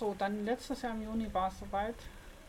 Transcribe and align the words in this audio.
So, 0.00 0.14
dann 0.16 0.46
letztes 0.46 0.80
Jahr 0.80 0.94
im 0.94 1.02
Juni 1.02 1.28
war 1.34 1.48
es 1.48 1.58
soweit. 1.58 1.94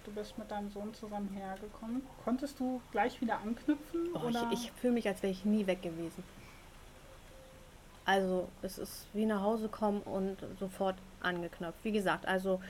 Du 0.06 0.12
bist 0.12 0.38
mit 0.38 0.50
deinem 0.50 0.72
Sohn 0.72 0.94
zusammen 0.94 1.28
hergekommen. 1.36 2.02
Konntest 2.24 2.58
du 2.62 2.82
gleich 2.94 3.20
wieder 3.20 3.40
anknüpfen? 3.40 4.08
Oh, 4.14 4.20
oder? 4.28 4.48
ich 4.54 4.68
ich 4.68 4.72
fühle 4.72 4.94
mich, 4.94 5.06
als 5.06 5.22
wäre 5.22 5.34
ich 5.34 5.44
nie 5.44 5.68
weg 5.68 5.82
gewesen. 5.82 6.24
Also 8.06 8.48
es 8.62 8.78
ist 8.78 9.06
wie 9.12 9.26
nach 9.26 9.42
Hause 9.42 9.68
kommen 9.68 10.02
und 10.04 10.38
sofort 10.62 10.96
angeknöpft. 11.20 11.84
Wie 11.84 11.92
gesagt, 11.92 12.26
also 12.26 12.62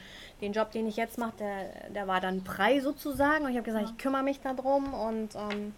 den 0.41 0.51
Job, 0.51 0.71
den 0.71 0.87
ich 0.87 0.95
jetzt 0.97 1.19
mache, 1.19 1.37
der, 1.37 1.89
der 1.91 2.07
war 2.07 2.19
dann 2.19 2.41
frei 2.41 2.79
sozusagen. 2.79 3.45
Und 3.45 3.51
ich 3.51 3.57
habe 3.57 3.65
gesagt, 3.65 3.85
Ja. 3.85 3.91
ich 3.91 3.97
kümmere 3.99 4.23
mich 4.23 4.39
darum 4.39 4.95
und 4.95 5.35
ähm, 5.35 5.75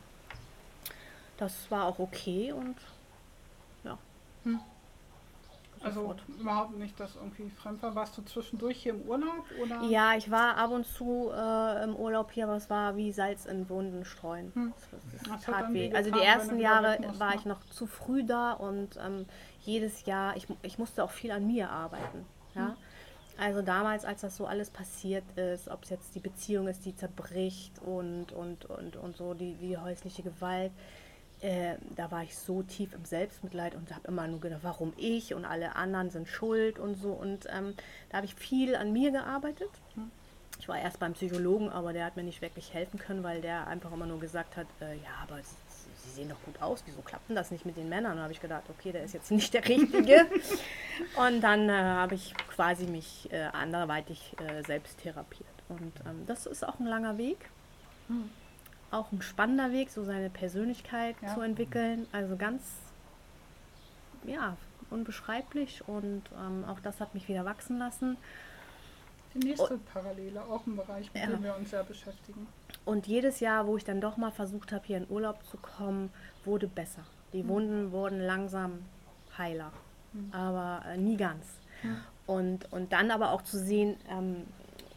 das 1.35 1.69
war 1.69 1.87
auch 1.87 1.99
okay 1.99 2.53
und 2.53 2.77
ja. 3.83 3.97
Hm. 4.45 4.61
Also 5.83 6.01
sofort. 6.01 6.23
überhaupt 6.39 6.77
nicht, 6.77 6.99
dass 6.99 7.15
irgendwie 7.15 7.49
fremd 7.49 7.81
war. 7.83 7.95
Warst 7.95 8.17
du 8.17 8.21
zwischendurch 8.23 8.77
hier 8.77 8.93
im 8.93 9.01
Urlaub? 9.01 9.45
Oder? 9.61 9.81
Ja, 9.83 10.15
ich 10.15 10.31
war 10.31 10.57
ab 10.57 10.71
und 10.71 10.85
zu 10.85 11.31
äh, 11.33 11.83
im 11.83 11.95
Urlaub 11.95 12.31
hier, 12.31 12.45
aber 12.45 12.55
es 12.55 12.69
war 12.69 12.95
wie 12.95 13.11
Salz 13.11 13.45
in 13.45 13.69
Wunden 13.69 14.05
streuen. 14.05 14.51
Hm. 14.53 14.73
Das, 15.27 15.41
tat 15.41 15.73
weh. 15.73 15.93
Also 15.93 16.11
die 16.11 16.21
ersten 16.21 16.59
Jahre 16.59 16.97
war 17.17 17.31
ne? 17.31 17.35
ich 17.35 17.45
noch 17.45 17.63
zu 17.65 17.87
früh 17.87 18.23
da 18.23 18.53
und 18.53 18.97
ähm, 18.97 19.25
jedes 19.61 20.05
Jahr, 20.05 20.35
ich, 20.37 20.47
ich 20.61 20.77
musste 20.79 21.03
auch 21.03 21.11
viel 21.11 21.31
an 21.31 21.47
mir 21.47 21.69
arbeiten. 21.69 22.25
Ja? 22.55 22.67
Hm. 22.67 22.75
Also 23.37 23.61
damals, 23.61 24.05
als 24.05 24.21
das 24.21 24.37
so 24.37 24.45
alles 24.45 24.69
passiert 24.69 25.23
ist, 25.37 25.67
ob 25.67 25.83
es 25.83 25.89
jetzt 25.89 26.15
die 26.15 26.19
Beziehung 26.19 26.67
ist, 26.67 26.85
die 26.85 26.95
zerbricht 26.95 27.79
und, 27.79 28.31
und, 28.31 28.65
und, 28.65 28.95
und 28.95 29.17
so 29.17 29.33
die, 29.33 29.55
die 29.55 29.77
häusliche 29.77 30.21
Gewalt, 30.21 30.71
äh, 31.43 31.75
da 31.95 32.09
war 32.11 32.23
ich 32.23 32.37
so 32.37 32.63
tief 32.63 32.93
im 32.93 33.05
Selbstmitleid 33.05 33.75
und 33.75 33.93
habe 33.93 34.07
immer 34.07 34.27
nur 34.27 34.39
gedacht, 34.39 34.61
warum 34.63 34.93
ich 34.97 35.33
und 35.33 35.45
alle 35.45 35.75
anderen 35.75 36.09
sind 36.09 36.27
schuld 36.27 36.79
und 36.79 36.95
so. 36.95 37.11
Und 37.11 37.47
ähm, 37.53 37.75
da 38.09 38.17
habe 38.17 38.25
ich 38.25 38.35
viel 38.35 38.75
an 38.75 38.93
mir 38.93 39.11
gearbeitet. 39.11 39.69
Hm. 39.95 40.09
Ich 40.59 40.67
war 40.67 40.79
erst 40.79 40.99
beim 40.99 41.13
Psychologen, 41.13 41.69
aber 41.69 41.93
der 41.93 42.05
hat 42.05 42.15
mir 42.15 42.23
nicht 42.23 42.41
wirklich 42.41 42.73
helfen 42.73 42.97
können, 42.97 43.23
weil 43.23 43.41
der 43.41 43.67
einfach 43.67 43.91
immer 43.91 44.05
nur 44.05 44.19
gesagt 44.19 44.55
hat, 44.55 44.67
äh, 44.79 44.95
ja, 44.95 45.11
aber 45.21 45.37
sie, 45.43 45.55
sie 45.97 46.09
sehen 46.11 46.29
doch 46.29 46.41
gut 46.45 46.61
aus, 46.61 46.83
wieso 46.85 47.01
klappt 47.01 47.27
denn 47.27 47.35
das 47.35 47.51
nicht 47.51 47.65
mit 47.65 47.75
den 47.75 47.89
Männern? 47.89 48.13
Und 48.13 48.17
da 48.17 48.23
habe 48.23 48.33
ich 48.33 48.41
gedacht, 48.41 48.63
okay, 48.69 48.93
der 48.93 49.03
ist 49.03 49.13
jetzt 49.13 49.29
nicht 49.31 49.53
der 49.53 49.67
Richtige. 49.67 50.25
und 51.17 51.41
dann 51.41 51.67
äh, 51.67 51.73
habe 51.73 52.15
ich 52.15 52.33
quasi 52.55 52.85
mich 52.85 53.27
äh, 53.31 53.49
anderweitig 53.51 54.35
äh, 54.39 54.63
selbst 54.63 54.99
therapiert. 54.99 55.47
Und 55.67 55.93
ähm, 56.05 56.23
das 56.27 56.45
ist 56.45 56.65
auch 56.65 56.79
ein 56.79 56.85
langer 56.85 57.17
Weg 57.17 57.49
Hm. 58.07 58.29
Auch 58.93 59.11
ein 59.11 59.21
spannender 59.21 59.71
Weg, 59.71 59.89
so 59.89 60.03
seine 60.03 60.29
Persönlichkeit 60.29 61.15
Ja. 61.21 61.33
zu 61.33 61.41
entwickeln. 61.41 62.07
Also 62.11 62.35
ganz, 62.37 62.61
ja, 64.25 64.55
unbeschreiblich 64.89 65.87
und 65.87 66.23
ähm, 66.39 66.65
auch 66.67 66.79
das 66.79 66.99
hat 66.99 67.13
mich 67.13 67.27
wieder 67.27 67.45
wachsen 67.45 67.79
lassen. 67.79 68.17
Die 69.33 69.39
nächste 69.47 69.79
Parallele, 69.91 70.43
auch 70.43 70.65
ein 70.67 70.75
Bereich, 70.75 71.11
mit 71.13 71.23
Ja. 71.23 71.29
dem 71.29 71.43
wir 71.43 71.55
uns 71.55 71.71
sehr 71.71 71.83
beschäftigen. 71.83 72.47
Und 72.85 73.07
jedes 73.07 73.39
Jahr, 73.39 73.65
wo 73.65 73.77
ich 73.77 73.83
dann 73.83 73.99
doch 74.01 74.17
mal 74.17 74.31
versucht 74.31 74.71
habe, 74.71 74.85
hier 74.85 74.97
in 74.97 75.09
Urlaub 75.09 75.43
zu 75.45 75.57
kommen, 75.57 76.11
wurde 76.45 76.67
besser. 76.67 77.03
Die 77.31 77.47
Wunden 77.47 77.91
wurden 77.91 78.19
langsam 78.19 78.85
heiler, 79.37 79.71
aber 80.31 80.83
äh, 80.87 80.97
nie 80.97 81.17
ganz. 81.17 81.45
Und, 82.27 82.71
und 82.71 82.93
dann 82.93 83.09
aber 83.09 83.31
auch 83.31 83.41
zu 83.41 83.57
sehen, 83.57 83.97
ähm, 84.09 84.43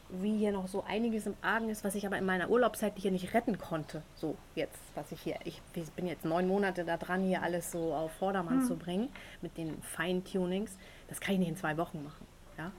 wie 0.09 0.37
hier 0.39 0.53
noch 0.53 0.69
so 0.69 0.85
einiges 0.85 1.27
im 1.27 1.35
Argen 1.43 1.69
ist, 1.69 1.85
was 1.85 1.95
ich 1.95 2.07
aber 2.07 2.19
in 2.19 2.25
meiner 2.25 2.49
Urlaubszeit 2.49 2.93
hier 2.97 3.11
nicht 3.11 3.35
retten 3.35 3.59
konnte. 3.59 4.03
So 4.15 4.37
jetzt, 4.55 4.79
was 4.95 5.11
ich 5.13 5.21
hier, 5.21 5.37
ich 5.45 5.61
bin 5.97 6.07
jetzt 6.07 6.25
neun 6.25 6.47
Monate 6.47 6.85
da 6.85 6.97
dran, 6.97 7.23
hier 7.25 7.43
alles 7.43 7.73
so 7.73 7.95
auf 7.95 8.13
Vordermann 8.13 8.65
zu 8.65 8.77
bringen 8.77 9.09
mit 9.43 9.57
den 9.57 9.81
Feintunings. 9.83 10.77
Das 11.09 11.21
kann 11.21 11.35
ich 11.35 11.41
nicht 11.41 11.49
in 11.49 11.57
zwei 11.57 11.77
Wochen 11.77 12.03
machen. 12.05 12.27
Ja? 12.59 12.73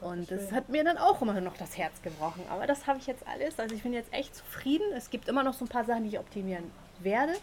Und 0.00 0.30
das 0.30 0.50
hat 0.52 0.68
mir 0.68 0.82
dann 0.84 0.96
auch 0.96 1.20
immer 1.20 1.40
noch 1.40 1.56
das 1.56 1.76
Herz 1.76 2.00
gebrochen. 2.02 2.42
Aber 2.50 2.66
das 2.66 2.86
habe 2.86 2.98
ich 2.98 3.06
jetzt 3.06 3.26
alles. 3.26 3.58
Also 3.58 3.74
ich 3.74 3.82
bin 3.82 3.92
jetzt 3.92 4.12
echt 4.12 4.34
zufrieden. 4.34 4.86
Es 4.96 5.10
gibt 5.10 5.28
immer 5.28 5.42
noch 5.42 5.54
so 5.54 5.64
ein 5.64 5.68
paar 5.68 5.84
Sachen, 5.84 6.04
die 6.04 6.10
ich 6.10 6.18
optimieren 6.18 6.64
werde. 7.00 7.34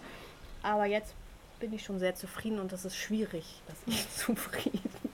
Aber 0.63 0.85
jetzt 0.85 1.13
bin 1.59 1.73
ich 1.73 1.83
schon 1.83 1.99
sehr 1.99 2.15
zufrieden 2.15 2.59
und 2.59 2.71
das 2.71 2.85
ist 2.85 2.95
schwierig, 2.95 3.61
dass 3.67 3.77
ich 3.85 4.09
zufrieden 4.15 4.81
bin. 5.01 5.10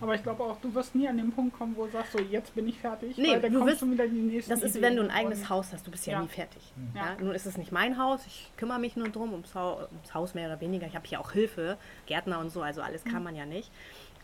Aber 0.00 0.14
ich 0.14 0.22
glaube 0.22 0.42
auch, 0.44 0.60
du 0.60 0.72
wirst 0.74 0.94
nie 0.94 1.08
an 1.08 1.16
den 1.16 1.32
Punkt 1.32 1.56
kommen, 1.56 1.76
wo 1.76 1.86
du 1.86 1.92
sagst, 1.92 2.12
so 2.12 2.18
jetzt 2.20 2.54
bin 2.54 2.68
ich 2.68 2.78
fertig. 2.78 3.16
Nee, 3.16 3.30
weil 3.32 3.40
dann 3.40 3.52
du 3.52 3.66
wirst- 3.66 3.80
schon 3.80 3.90
wieder 3.92 4.06
die 4.06 4.20
nächste 4.20 4.50
Das 4.54 4.62
ist, 4.62 4.76
Idee. 4.76 4.82
wenn 4.86 4.96
du 4.96 5.02
ein 5.02 5.10
eigenes 5.10 5.40
Und- 5.40 5.50
Haus 5.50 5.72
hast. 5.72 5.86
Du 5.86 5.90
bist 5.90 6.06
ja, 6.06 6.12
Ja. 6.14 6.20
nie 6.22 6.28
fertig. 6.28 6.62
Ja. 6.94 7.00
Ja. 7.06 7.16
Nun 7.20 7.34
ist 7.34 7.46
es 7.46 7.56
nicht 7.58 7.72
mein 7.72 7.98
Haus. 7.98 8.24
Ich 8.26 8.50
kümmere 8.56 8.78
mich 8.78 8.96
nur 8.96 9.08
drum, 9.08 9.32
ums, 9.32 9.54
Hau 9.54 9.78
ums 9.92 10.14
Haus 10.14 10.34
mehr 10.34 10.46
oder 10.48 10.60
weniger. 10.60 10.86
Ich 10.86 10.94
habe 10.94 11.06
hier 11.06 11.20
auch 11.20 11.32
Hilfe, 11.32 11.76
Gärtner 12.06 12.38
und 12.38 12.50
so. 12.50 12.62
Also 12.62 12.80
alles 12.82 13.04
Mhm. 13.04 13.10
kann 13.10 13.22
man 13.24 13.34
ja 13.36 13.44
nicht. 13.46 13.70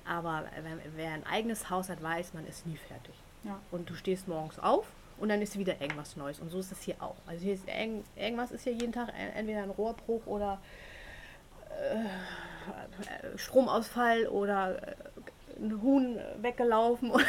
Aber 0.07 0.45
wenn, 0.63 0.81
wer 0.97 1.13
ein 1.13 1.25
eigenes 1.27 1.71
Haus 1.71 1.89
hat, 1.89 2.03
weiß, 2.03 2.35
man 2.35 2.47
ist 2.47 2.67
nie 2.67 2.77
fertig. 2.77 3.15
Und 3.71 3.91
du 3.91 3.95
stehst 3.95 4.27
morgens 4.29 4.59
auf 4.59 4.87
und 5.19 5.29
dann 5.29 5.43
ist 5.43 5.59
wieder 5.59 5.81
irgendwas 5.81 6.17
Neues. 6.17 6.41
Und 6.41 6.51
so 6.51 6.59
ist 6.61 6.73
es 6.73 6.81
hier 6.83 6.97
auch. 7.01 7.17
Also 7.27 7.43
hier 7.45 7.55
ist 7.55 7.67
irgend, 7.69 8.07
irgendwas 8.17 8.53
ist 8.53 8.65
hier 8.65 8.73
jeden 8.73 8.93
Tag 8.93 9.09
en- 9.11 9.33
entweder 9.35 9.63
ein 9.63 9.71
Rohrbruch 9.71 10.27
oder 10.27 10.61
äh, 11.71 13.37
Stromausfall 13.39 14.27
oder 14.29 14.89
äh, 14.89 14.95
ein 15.59 15.81
Huhn 15.83 16.19
weggelaufen. 16.41 17.13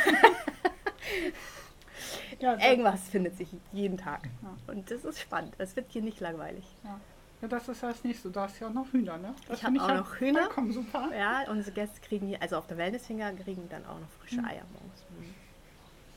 Ja, 2.40 2.58
Irgendwas 2.59 3.08
findet 3.08 3.38
sich 3.38 3.47
jeden 3.72 3.97
Tag. 3.97 4.28
Ja. 4.41 4.58
Und 4.74 4.91
das 4.91 5.06
ist 5.06 5.19
spannend. 5.22 5.53
Es 5.58 5.75
wird 5.75 5.90
hier 5.91 6.02
nicht 6.02 6.19
langweilig. 6.19 6.66
ja. 6.84 7.00
ja, 7.41 7.47
das 7.47 7.69
ist 7.69 7.81
das 7.81 8.03
nächste. 8.03 8.30
Du 8.30 8.40
hast 8.40 8.59
ja 8.59 8.68
auch 8.68 8.74
noch 8.74 8.91
Hühner, 8.91 9.18
ne? 9.18 9.34
Das 9.47 9.59
Ich 9.59 9.63
hab 9.63 9.72
finde 9.72 9.84
auch 9.84 9.96
noch 9.96 10.16
Hühner. 10.19 10.41
Vollkommen 10.44 10.74
super. 10.74 11.09
Ja, 11.18 11.44
unsere 11.50 11.72
Gäste 11.72 12.02
kriegen 12.02 12.28
hier, 12.28 12.41
also 12.41 12.58
auf 12.58 12.68
der 12.68 12.78
Wellnessfinger, 12.78 13.31
kriegen 13.34 13.69
dann 13.69 13.86
auch 13.86 14.00
noch 14.00 14.09
frische 14.19 14.42
Mhm. 14.42 14.46
Eier 14.46 14.63
morgens. 14.74 15.03
Mhm. 15.18 15.34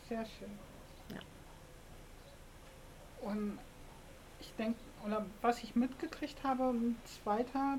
Sehr 0.08 0.24
schön. 0.24 0.50
Ja. 1.14 1.20
Und 3.28 3.58
ich 4.40 4.52
denke, 4.58 4.78
oder 5.06 5.24
was 5.42 5.62
ich 5.62 5.76
mitgekriegt 5.76 6.42
habe, 6.42 6.64
ein 6.70 6.96
zweiter 7.04 7.78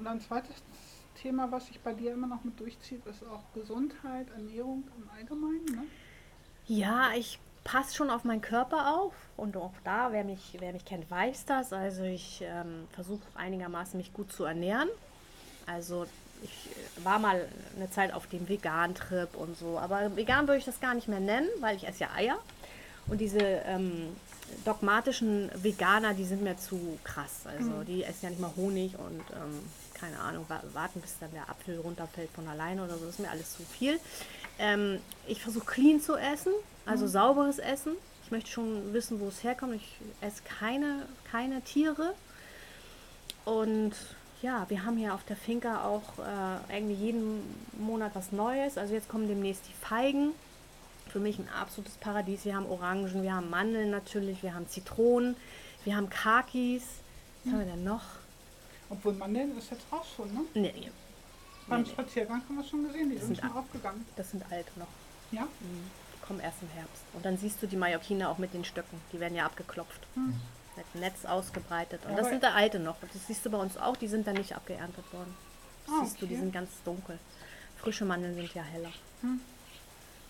oder 0.00 0.10
ein 0.10 0.20
zweites 0.20 0.56
Thema, 1.22 1.50
was 1.50 1.66
sich 1.66 1.80
bei 1.80 1.92
dir 1.92 2.12
immer 2.12 2.26
noch 2.26 2.44
mit 2.44 2.58
durchzieht, 2.58 3.04
ist 3.06 3.22
auch 3.24 3.42
Gesundheit, 3.54 4.26
Ernährung 4.30 4.84
im 4.96 5.08
Allgemeinen. 5.10 5.64
Ne? 5.64 5.84
Ja, 6.66 7.10
ich 7.16 7.38
passe 7.64 7.94
schon 7.94 8.10
auf 8.10 8.24
meinen 8.24 8.40
Körper 8.40 8.94
auf 8.94 9.12
und 9.36 9.56
auch 9.56 9.72
da, 9.84 10.12
wer 10.12 10.24
mich, 10.24 10.56
wer 10.58 10.72
mich 10.72 10.84
kennt, 10.84 11.10
weiß 11.10 11.44
das. 11.46 11.72
Also 11.72 12.02
ich 12.02 12.42
ähm, 12.42 12.86
versuche 12.92 13.20
einigermaßen 13.34 13.98
mich 13.98 14.12
gut 14.12 14.32
zu 14.32 14.44
ernähren. 14.44 14.88
Also 15.66 16.06
ich 16.42 16.70
äh, 16.70 17.04
war 17.04 17.18
mal 17.18 17.46
eine 17.76 17.90
Zeit 17.90 18.12
auf 18.12 18.26
dem 18.26 18.48
Vegan-Trip 18.48 19.34
und 19.36 19.56
so, 19.58 19.78
aber 19.78 20.16
vegan 20.16 20.46
würde 20.46 20.58
ich 20.58 20.64
das 20.64 20.80
gar 20.80 20.94
nicht 20.94 21.08
mehr 21.08 21.20
nennen, 21.20 21.48
weil 21.60 21.76
ich 21.76 21.86
esse 21.86 22.04
ja 22.04 22.10
Eier. 22.14 22.38
Und 23.06 23.20
diese 23.20 23.38
ähm, 23.38 24.16
dogmatischen 24.64 25.50
Veganer, 25.62 26.14
die 26.14 26.24
sind 26.24 26.42
mir 26.42 26.56
zu 26.56 26.98
krass. 27.04 27.42
Also 27.46 27.82
die 27.84 28.04
essen 28.04 28.18
ja 28.22 28.30
nicht 28.30 28.40
mal 28.40 28.52
Honig 28.56 28.94
und 28.98 29.22
ähm, 29.32 29.60
keine 30.00 30.18
Ahnung, 30.20 30.44
wa- 30.48 30.62
warten, 30.72 31.00
bis 31.00 31.18
dann 31.18 31.30
der 31.32 31.48
Apfel 31.48 31.78
runterfällt 31.78 32.30
von 32.30 32.46
alleine 32.48 32.84
oder 32.84 32.94
so. 32.98 33.04
Das 33.04 33.14
ist 33.14 33.20
mir 33.20 33.30
alles 33.30 33.56
zu 33.56 33.62
viel. 33.62 33.98
Ähm, 34.58 34.98
ich 35.26 35.42
versuche 35.42 35.66
clean 35.66 36.00
zu 36.00 36.16
essen, 36.16 36.52
also 36.86 37.06
sauberes 37.06 37.58
Essen. 37.58 37.92
Ich 38.24 38.30
möchte 38.30 38.50
schon 38.50 38.92
wissen, 38.92 39.20
wo 39.20 39.28
es 39.28 39.42
herkommt. 39.42 39.74
Ich 39.76 39.96
esse 40.20 40.42
keine, 40.42 41.06
keine 41.30 41.62
Tiere. 41.62 42.14
Und 43.44 43.92
ja, 44.42 44.66
wir 44.68 44.84
haben 44.84 44.96
hier 44.96 45.14
auf 45.14 45.24
der 45.24 45.36
Finca 45.36 45.84
auch 45.84 46.02
äh, 46.18 46.76
irgendwie 46.76 46.94
jeden 46.94 47.42
Monat 47.78 48.12
was 48.14 48.30
Neues. 48.32 48.76
Also 48.78 48.94
jetzt 48.94 49.08
kommen 49.08 49.26
demnächst 49.28 49.62
die 49.68 49.72
Feigen. 49.86 50.30
Für 51.10 51.20
mich 51.20 51.38
ein 51.38 51.48
absolutes 51.48 51.94
Paradies. 51.96 52.44
Wir 52.44 52.54
haben 52.54 52.66
Orangen, 52.66 53.22
wir 53.22 53.32
haben 53.34 53.48
Mandeln 53.48 53.90
natürlich, 53.90 54.42
wir 54.42 54.54
haben 54.54 54.68
Zitronen, 54.68 55.36
wir 55.84 55.96
haben 55.96 56.10
Kakis. 56.10 56.82
Was 57.44 57.52
haben 57.52 57.60
wir 57.60 57.66
denn 57.72 57.84
noch? 57.84 58.02
Obwohl 58.90 59.12
Mandeln 59.14 59.56
ist 59.58 59.70
jetzt 59.70 59.84
auch 59.90 60.04
schon, 60.16 60.32
ne? 60.32 60.40
Nee, 60.54 60.72
nee, 60.76 60.90
Beim 61.66 61.82
nee. 61.82 61.88
Spaziergang 61.90 62.42
haben 62.48 62.54
wir 62.56 62.62
es 62.64 62.70
schon 62.70 62.86
gesehen, 62.86 63.10
die 63.10 63.16
Das 63.16 63.26
sind 63.26 63.38
schon 63.38 63.52
aufgegangen. 63.52 64.06
das 64.16 64.30
sind 64.30 64.42
alte 64.50 64.70
noch. 64.78 64.86
Ja? 65.30 65.46
Die 65.60 66.26
kommen 66.26 66.40
erst 66.40 66.62
im 66.62 66.68
Herbst. 66.70 67.02
Und 67.12 67.24
dann 67.24 67.36
siehst 67.36 67.62
du 67.62 67.66
die 67.66 67.76
Mallorquiner 67.76 68.30
auch 68.30 68.38
mit 68.38 68.54
den 68.54 68.64
Stöcken. 68.64 68.98
Die 69.12 69.20
werden 69.20 69.34
ja 69.34 69.44
abgeklopft. 69.46 70.00
Mit 70.14 70.94
Netz 70.94 71.24
ausgebreitet. 71.26 72.00
Und 72.04 72.10
Ja, 72.12 72.16
das 72.16 72.26
aber- 72.26 72.30
sind 72.34 72.42
da 72.42 72.52
alte 72.54 72.78
noch. 72.78 72.96
Das 73.00 73.26
siehst 73.26 73.44
du 73.44 73.50
bei 73.50 73.58
uns 73.58 73.76
auch. 73.76 73.96
Die 73.96 74.08
sind 74.08 74.26
dann 74.26 74.36
nicht 74.36 74.54
abgeerntet 74.56 75.04
worden. 75.12 75.34
Das 75.86 75.94
Ah, 75.94 76.04
siehst 76.04 76.22
du, 76.22 76.26
die 76.26 76.34
okay. 76.34 76.42
sind 76.42 76.52
ganz 76.52 76.70
dunkel. 76.84 77.18
Frische 77.78 78.04
Mandeln 78.04 78.34
sind 78.34 78.54
ja 78.54 78.62
heller. 78.62 78.92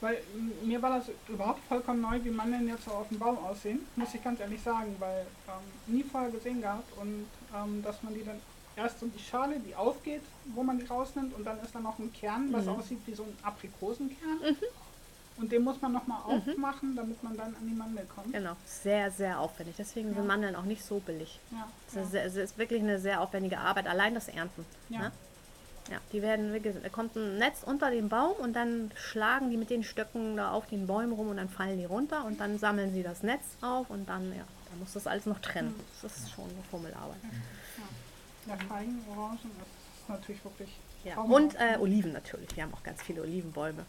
Weil 0.00 0.16
m, 0.34 0.52
mir 0.68 0.80
war 0.80 0.98
das 0.98 1.10
überhaupt 1.28 1.60
vollkommen 1.68 2.00
neu, 2.00 2.20
wie 2.22 2.30
Mandeln 2.30 2.68
jetzt 2.68 2.84
so 2.84 2.92
auf 2.92 3.08
dem 3.08 3.18
Baum 3.18 3.36
aussehen, 3.38 3.80
muss 3.96 4.14
ich 4.14 4.22
ganz 4.22 4.38
ehrlich 4.40 4.62
sagen, 4.62 4.94
weil 5.00 5.26
ähm, 5.48 5.94
nie 5.94 6.04
vorher 6.04 6.30
gesehen 6.30 6.60
gehabt 6.60 6.86
und 6.98 7.26
ähm, 7.54 7.82
dass 7.82 8.02
man 8.02 8.14
die 8.14 8.24
dann 8.24 8.40
erst 8.76 9.00
so 9.00 9.06
die 9.06 9.18
Schale, 9.22 9.58
die 9.60 9.74
aufgeht, 9.74 10.22
wo 10.54 10.62
man 10.62 10.78
die 10.78 10.86
rausnimmt 10.86 11.34
und 11.34 11.44
dann 11.44 11.58
ist 11.60 11.74
da 11.74 11.80
noch 11.80 11.98
ein 11.98 12.12
Kern, 12.12 12.52
was 12.52 12.64
Mhm. 12.64 12.70
aussieht 12.72 13.00
wie 13.06 13.14
so 13.14 13.24
ein 13.24 13.36
Aprikosenkern. 13.42 14.56
Und 15.36 15.52
den 15.52 15.62
muss 15.62 15.80
man 15.80 15.92
nochmal 15.92 16.18
aufmachen, 16.24 16.96
damit 16.96 17.22
man 17.22 17.36
dann 17.36 17.48
an 17.54 17.66
die 17.68 17.74
Mandel 17.74 18.04
kommt. 18.12 18.32
Genau. 18.32 18.56
Sehr, 18.66 19.10
sehr 19.12 19.38
aufwendig. 19.38 19.76
Deswegen 19.78 20.08
Ja. 20.08 20.14
sind 20.16 20.26
Mandeln 20.26 20.56
auch 20.56 20.64
nicht 20.64 20.84
so 20.84 20.98
billig. 20.98 21.38
Ja, 21.52 21.68
Es 22.02 22.12
ja. 22.12 22.22
ist, 22.22 22.36
ist 22.36 22.58
wirklich 22.58 22.82
eine 22.82 22.98
sehr 22.98 23.20
aufwendige 23.20 23.58
Arbeit. 23.58 23.86
Allein 23.86 24.14
das 24.14 24.26
Ernten. 24.28 24.64
Ja. 24.88 24.98
Ne? 24.98 25.12
Ja, 25.90 25.98
die 26.12 26.20
werden, 26.22 26.52
wie 26.52 26.60
gesagt, 26.60 26.84
da 26.84 26.88
kommt 26.90 27.14
ein 27.16 27.38
Netz 27.38 27.62
unter 27.64 27.90
den 27.90 28.08
Baum 28.10 28.32
und 28.40 28.52
dann 28.54 28.90
schlagen 28.96 29.48
die 29.50 29.56
mit 29.56 29.70
den 29.70 29.84
Stöcken 29.84 30.36
da 30.36 30.50
auf 30.50 30.66
den 30.66 30.86
Bäumen 30.86 31.12
rum 31.12 31.28
und 31.28 31.36
dann 31.38 31.48
fallen 31.48 31.78
die 31.78 31.86
runter 31.86 32.24
und 32.26 32.40
dann 32.40 32.58
sammeln 32.58 32.92
sie 32.92 33.02
das 33.02 33.22
Netz 33.22 33.44
auf 33.62 33.88
und 33.90 34.06
dann, 34.08 34.28
ja, 34.36 34.42
dann 34.70 34.78
muss 34.80 34.92
das 34.92 35.06
alles 35.06 35.26
noch 35.26 35.38
trennen. 35.40 35.74
Das 36.02 36.16
ist 36.16 36.30
schon 36.30 36.44
eine 36.44 36.62
Formelarbeit. 36.70 37.18
Ja, 38.46 38.56
Feigen, 38.68 38.98
Orangen, 39.10 39.38
das 39.58 39.68
ist 40.02 40.08
natürlich 40.08 40.44
wirklich. 40.44 40.70
Ja. 41.04 41.20
Und 41.20 41.54
äh, 41.56 41.76
Oliven 41.78 42.12
natürlich. 42.12 42.54
Wir 42.56 42.64
haben 42.64 42.74
auch 42.74 42.82
ganz 42.82 43.02
viele 43.02 43.22
Olivenbäume. 43.22 43.84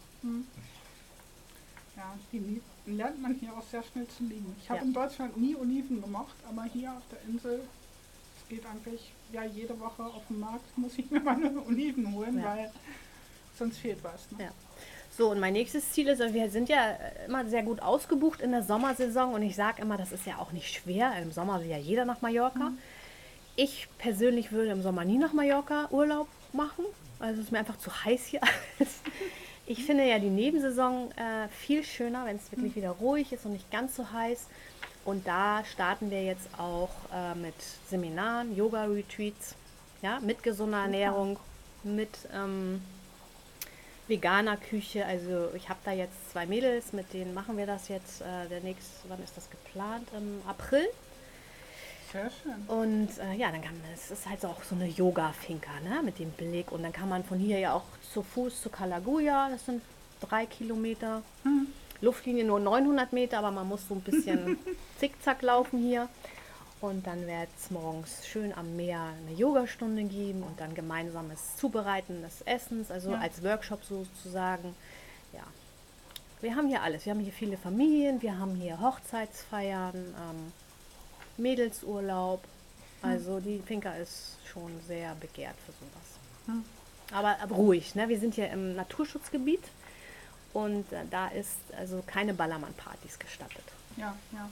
Ja, 1.95 2.13
die 2.31 2.61
lernt 2.85 3.21
man 3.21 3.35
hier 3.35 3.51
auch 3.53 3.63
sehr 3.63 3.83
schnell 3.83 4.07
zu 4.07 4.23
lieben. 4.23 4.55
Ich 4.61 4.69
habe 4.69 4.79
Ja. 4.79 4.85
in 4.85 4.93
Deutschland 4.93 5.37
nie 5.37 5.55
Oliven 5.55 6.01
gemocht, 6.01 6.35
aber 6.47 6.63
hier 6.63 6.91
auf 6.93 7.03
der 7.11 7.21
Insel, 7.23 7.61
es 8.41 8.47
geht 8.49 8.65
eigentlich, 8.65 9.11
ja, 9.33 9.43
jede 9.43 9.77
Woche 9.79 10.03
auf 10.03 10.25
dem 10.27 10.39
Markt 10.39 10.77
muss 10.77 10.97
ich 10.97 11.09
mir 11.11 11.19
meine 11.23 11.51
Oliven 11.65 12.13
holen, 12.13 12.37
Ja. 12.39 12.45
weil 12.45 12.71
sonst 13.57 13.77
fehlt 13.79 14.03
was. 14.03 14.31
Ne? 14.31 14.45
Ja. 14.45 14.51
So, 15.19 15.31
und 15.31 15.41
mein 15.41 15.51
nächstes 15.51 15.91
Ziel 15.91 16.07
ist, 16.07 16.21
wir 16.33 16.49
sind 16.49 16.69
ja 16.69 16.91
äh, 16.91 17.25
immer 17.25 17.45
sehr 17.45 17.61
gut 17.61 17.81
ausgebucht 17.81 18.39
in 18.39 18.51
der 18.51 18.63
Sommersaison 18.63 19.33
und 19.33 19.41
ich 19.41 19.53
sage 19.53 19.81
immer, 19.81 19.97
das 19.97 20.13
ist 20.13 20.25
ja 20.25 20.37
auch 20.37 20.53
nicht 20.53 20.73
schwer. 20.73 21.11
Im 21.21 21.33
Sommer 21.33 21.59
will 21.59 21.67
ja 21.67 21.77
jeder 21.77 22.05
nach 22.05 22.21
Mallorca. 22.21 22.71
Ich 23.57 23.89
persönlich 23.97 24.53
würde 24.53 24.71
im 24.71 24.81
Sommer 24.81 25.03
nie 25.03 25.17
nach 25.17 25.33
Mallorca 25.33 25.89
Urlaub 25.91 26.29
machen. 26.53 26.85
Also 27.19 27.41
es 27.41 27.47
ist 27.47 27.51
mir 27.51 27.59
einfach 27.59 27.77
zu 27.77 27.91
heiß 28.05 28.27
hier 28.27 28.39
alles. 28.43 29.01
Ich 29.67 29.83
finde 29.83 30.07
ja 30.07 30.19
die 30.19 30.29
Nebensaison 30.29 31.11
äh, 31.11 31.49
viel 31.49 31.83
schöner, 31.83 32.25
wenn 32.25 32.37
es 32.37 32.49
wirklich 32.53 32.77
wieder 32.77 32.91
ruhig 32.91 33.33
ist 33.33 33.45
und 33.45 33.51
nicht 33.51 33.69
ganz 33.71 33.97
so 33.97 34.09
heiß. 34.13 34.47
Und 35.03 35.27
da 35.27 35.65
starten 35.65 36.11
wir 36.11 36.23
jetzt 36.23 36.47
auch 36.57 36.91
äh, 37.13 37.35
mit 37.35 37.55
Seminaren, 37.89 38.55
Yoga-Retreats, 38.55 39.55
ja, 40.01 40.21
mit 40.21 40.43
gesunder 40.43 40.83
Ernährung, 40.83 41.37
mit 41.83 42.17
ähm, 42.33 42.81
veganer 44.09 44.57
Küche. 44.57 45.05
Also 45.05 45.49
ich 45.55 45.69
habe 45.69 45.79
da 45.85 45.91
jetzt 45.91 46.31
zwei 46.31 46.45
Mädels, 46.45 46.93
mit 46.93 47.13
denen 47.13 47.33
machen 47.33 47.57
wir 47.57 47.65
das 47.65 47.87
jetzt. 47.87 48.21
Äh, 48.21 48.49
der 48.49 48.61
nächste, 48.61 49.07
wann 49.07 49.23
ist 49.23 49.37
das 49.37 49.49
geplant? 49.49 50.07
Im 50.17 50.41
April. 50.47 50.87
Sehr 52.11 52.31
schön. 52.41 52.55
Und 52.67 53.09
äh, 53.19 53.35
ja, 53.35 53.51
dann 53.51 53.61
kann 53.61 53.79
man, 53.79 53.91
es 53.93 54.09
ist 54.09 54.27
halt 54.27 54.41
so 54.41 54.47
auch 54.47 54.63
so 54.63 54.73
eine 54.75 54.87
Yoga-Finca, 54.87 55.71
ne, 55.83 56.01
mit 56.03 56.17
dem 56.17 56.31
Blick. 56.31 56.71
Und 56.71 56.81
dann 56.83 56.91
kann 56.91 57.07
man 57.07 57.23
von 57.23 57.37
hier 57.37 57.59
ja 57.59 57.73
auch 57.73 57.85
zu 58.13 58.23
Fuß 58.23 58.63
zu 58.63 58.69
Kalaguya, 58.69 59.49
das 59.49 59.65
sind 59.65 59.81
drei 60.19 60.45
Kilometer. 60.47 61.21
Luftlinie 62.01 62.45
nur 62.45 62.59
900 62.59 63.13
Meter, 63.13 63.39
aber 63.39 63.51
man 63.51 63.67
muss 63.67 63.87
so 63.87 63.93
ein 63.93 64.01
bisschen 64.01 64.57
zickzack 64.99 65.41
laufen 65.41 65.79
hier. 65.79 66.07
Und 66.81 67.05
dann 67.07 67.27
wird 67.27 67.49
es 67.59 67.71
morgens 67.71 68.25
schön 68.25 68.53
am 68.53 68.77
Meer 68.77 69.01
eine 69.01 69.35
Yogastunde 69.35 70.03
geben 70.03 70.43
und 70.43 70.59
dann 70.61 70.73
gemeinsames 70.75 71.57
Zubereiten 71.57 72.21
des 72.21 72.41
Essens, 72.43 72.89
also 72.89 73.11
Ja. 73.11 73.19
als 73.19 73.43
Workshop 73.43 73.83
sozusagen. 73.83 74.73
Ja, 75.33 75.43
wir 76.41 76.55
haben 76.55 76.69
hier 76.69 76.81
alles. 76.81 77.05
Wir 77.05 77.11
haben 77.13 77.19
hier 77.19 77.33
viele 77.33 77.57
Familien, 77.57 78.21
wir 78.21 78.39
haben 78.39 78.55
hier 78.55 78.79
Hochzeitsfeiern, 78.79 79.95
ähm, 79.95 80.53
Mädelsurlaub. 81.37 82.41
Also 83.01 83.39
die 83.39 83.59
Finca 83.59 83.93
ist 83.93 84.37
schon 84.49 84.71
sehr 84.87 85.15
begehrt 85.15 85.55
für 85.65 85.73
sowas. 85.73 86.63
Aber, 87.11 87.39
aber 87.41 87.55
ruhig, 87.55 87.95
ne? 87.95 88.07
Wir 88.07 88.19
sind 88.19 88.35
hier 88.35 88.49
im 88.51 88.75
Naturschutzgebiet 88.75 89.63
und 90.53 90.91
äh, 90.93 91.03
da 91.09 91.27
ist 91.27 91.57
also 91.77 92.03
keine 92.05 92.33
Ballermann-Partys 92.33 93.19
gestattet. 93.19 93.63
Ja, 93.97 94.15
ja. 94.31 94.49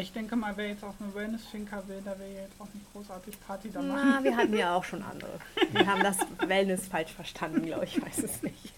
Ich 0.00 0.12
denke 0.12 0.34
mal, 0.34 0.56
wer 0.56 0.68
jetzt 0.68 0.82
auf 0.82 0.94
eine 1.00 1.14
Wellness-Finca 1.14 1.82
will, 1.86 2.00
der 2.04 2.18
will 2.18 2.26
jetzt 2.34 2.60
auch 2.60 2.66
nicht 2.74 2.92
großartig 2.92 3.38
Party 3.46 3.70
da 3.70 3.80
machen. 3.80 4.10
Na, 4.18 4.24
wir 4.24 4.36
hatten 4.36 4.56
ja 4.56 4.74
auch 4.74 4.84
schon 4.84 5.02
andere. 5.02 5.38
Wir 5.72 5.86
haben 5.86 6.02
das 6.02 6.18
Wellness 6.46 6.88
falsch 6.88 7.12
verstanden, 7.12 7.64
glaube 7.66 7.84
ich, 7.84 8.00
weiß 8.00 8.18
es 8.18 8.42
nicht. 8.42 8.72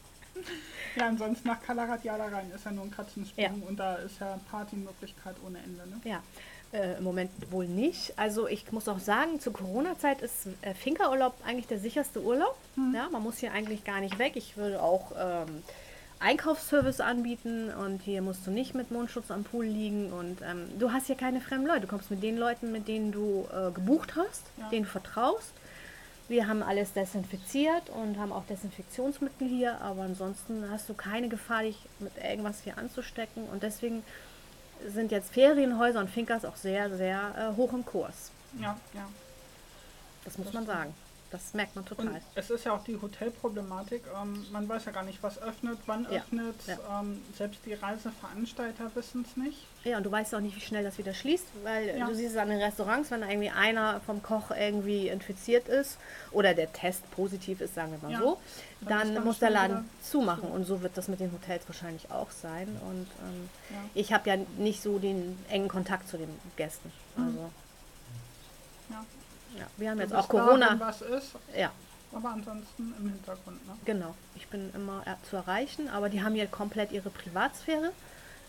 Ja, 0.96 1.08
ansonsten 1.08 1.48
nach 1.48 1.62
Kalaratiala 1.62 2.26
rein 2.28 2.50
ist 2.54 2.64
ja 2.64 2.70
nur 2.70 2.84
ein 2.84 2.90
Katzensprung 2.90 3.44
Ja. 3.44 3.68
und 3.68 3.76
da 3.78 3.96
ist 3.96 4.18
ja 4.20 4.38
Partymöglichkeit 4.50 5.36
ohne 5.46 5.58
Ende. 5.58 5.86
Ne? 5.86 6.00
Ja, 6.04 6.22
äh, 6.72 6.96
im 6.98 7.04
Moment 7.04 7.30
wohl 7.50 7.66
nicht. 7.66 8.12
Also 8.18 8.46
ich 8.48 8.70
muss 8.72 8.88
auch 8.88 8.98
sagen, 8.98 9.40
zur 9.40 9.52
Corona-Zeit 9.52 10.22
ist 10.22 10.48
äh, 10.62 10.74
Finca-Urlaub 10.74 11.34
eigentlich 11.46 11.66
der 11.66 11.80
sicherste 11.80 12.22
Urlaub. 12.22 12.56
Ja, 12.94 13.08
man 13.10 13.22
muss 13.22 13.38
hier 13.38 13.52
eigentlich 13.52 13.84
gar 13.84 14.00
nicht 14.00 14.18
weg. 14.18 14.32
Ich 14.36 14.56
würde 14.56 14.82
auch 14.82 15.12
ähm, 15.18 15.62
Einkaufsservice 16.18 17.00
anbieten 17.00 17.70
und 17.72 18.00
hier 18.02 18.22
musst 18.22 18.46
du 18.46 18.50
nicht 18.50 18.74
mit 18.74 18.90
Mundschutz 18.90 19.30
am 19.30 19.44
Pool 19.44 19.66
liegen 19.66 20.12
und 20.12 20.40
ähm, 20.42 20.66
du 20.78 20.90
hast 20.92 21.06
hier 21.06 21.16
keine 21.16 21.40
fremden 21.40 21.66
Leute. 21.66 21.82
Du 21.82 21.86
kommst 21.88 22.10
mit 22.10 22.22
den 22.22 22.38
Leuten, 22.38 22.72
mit 22.72 22.88
denen 22.88 23.12
du 23.12 23.46
äh, 23.52 23.70
gebucht 23.70 24.14
hast, 24.16 24.42
Ja. 24.56 24.68
denen 24.70 24.84
du 24.84 24.90
vertraust. 24.90 25.52
Wir 26.28 26.48
haben 26.48 26.62
alles 26.62 26.92
desinfiziert 26.92 27.88
und 27.90 28.18
haben 28.18 28.32
auch 28.32 28.44
Desinfektionsmittel 28.46 29.46
hier, 29.46 29.80
aber 29.80 30.02
ansonsten 30.02 30.64
hast 30.70 30.88
du 30.88 30.94
keine 30.94 31.28
Gefahr, 31.28 31.62
dich 31.62 31.78
mit 32.00 32.12
irgendwas 32.16 32.62
hier 32.64 32.78
anzustecken 32.78 33.44
und 33.52 33.62
deswegen 33.62 34.02
sind 34.88 35.12
jetzt 35.12 35.32
Ferienhäuser 35.32 36.00
und 36.00 36.10
Finkers 36.10 36.44
auch 36.44 36.56
sehr, 36.56 36.94
sehr 36.96 37.52
äh, 37.52 37.56
hoch 37.56 37.72
im 37.72 37.84
Kurs. 37.84 38.30
Ja, 38.60 38.76
ja. 38.94 39.06
Das 40.24 40.36
muss 40.38 40.52
man 40.52 40.66
sagen. 40.66 40.92
Das 41.36 41.52
merkt 41.52 41.76
man 41.76 41.84
Und 41.84 41.88
total. 41.98 42.20
es 42.34 42.48
ist 42.48 42.64
ja 42.64 42.72
auch 42.72 42.82
die 42.82 42.98
Hotelproblematik. 43.00 44.02
Ähm, 44.22 44.46
man 44.52 44.66
weiß 44.66 44.86
ja 44.86 44.92
gar 44.92 45.02
nicht, 45.02 45.22
was 45.22 45.40
öffnet, 45.42 45.78
wann 45.84 46.04
Ja, 46.10 46.20
öffnet. 46.20 46.54
ja. 46.66 47.00
Ähm, 47.00 47.20
selbst 47.36 47.60
die 47.66 47.74
Reiseveranstalter 47.74 48.90
wissen 48.94 49.26
es 49.28 49.36
nicht. 49.36 49.58
Ja, 49.84 49.98
und 49.98 50.04
du 50.04 50.10
weißt 50.10 50.34
auch 50.34 50.40
nicht, 50.40 50.56
wie 50.56 50.60
schnell 50.62 50.82
das 50.82 50.96
wieder 50.96 51.12
schließt, 51.12 51.44
weil 51.62 51.98
Ja. 51.98 52.06
du 52.06 52.14
siehst 52.14 52.32
es 52.32 52.36
an 52.38 52.48
den 52.48 52.60
Restaurants, 52.62 53.10
wenn 53.10 53.20
irgendwie 53.22 53.50
einer 53.50 54.00
vom 54.00 54.22
Koch 54.22 54.50
irgendwie 54.50 55.08
infiziert 55.08 55.68
ist 55.68 55.98
oder 56.32 56.54
der 56.54 56.72
Test 56.72 57.08
positiv 57.10 57.60
ist, 57.60 57.74
sagen 57.74 57.92
wir 58.00 58.08
mal 58.08 58.18
so, 58.18 58.38
dann 58.80 59.14
dann, 59.14 59.24
muss 59.24 59.38
der 59.38 59.50
Laden 59.50 59.88
zumachen. 60.02 60.48
Und 60.50 60.64
so 60.64 60.80
wird 60.80 60.96
das 60.96 61.08
mit 61.08 61.20
den 61.20 61.30
Hotels 61.32 61.64
wahrscheinlich 61.68 62.10
auch 62.10 62.30
sein. 62.30 62.68
Und 62.88 63.06
ähm, 63.26 63.50
ich 63.94 64.12
habe 64.14 64.28
ja 64.30 64.36
nicht 64.56 64.82
so 64.82 64.98
den 64.98 65.38
engen 65.50 65.68
Kontakt 65.68 66.08
zu 66.08 66.16
den 66.16 66.30
Gästen. 66.56 66.90
Also, 67.16 67.50
Ja. 68.88 69.04
Ja, 69.58 69.66
wir 69.76 69.90
haben 69.90 69.96
Du 69.98 70.02
jetzt 70.04 70.14
auch 70.14 70.28
da, 70.28 70.38
Corona. 70.40 70.70
wenn 70.72 70.80
was 70.80 71.02
ist, 71.02 71.32
Ja, 71.56 71.70
aber 72.12 72.30
ansonsten 72.30 72.94
im 72.98 73.08
Hintergrund. 73.10 73.66
Ne? 73.66 73.74
Genau, 73.84 74.14
ich 74.34 74.46
bin 74.48 74.70
immer 74.74 75.02
äh, 75.06 75.14
zu 75.28 75.36
erreichen, 75.36 75.88
aber 75.88 76.08
die 76.08 76.22
haben 76.22 76.34
hier 76.34 76.46
komplett 76.46 76.92
ihre 76.92 77.10
Privatsphäre. 77.10 77.92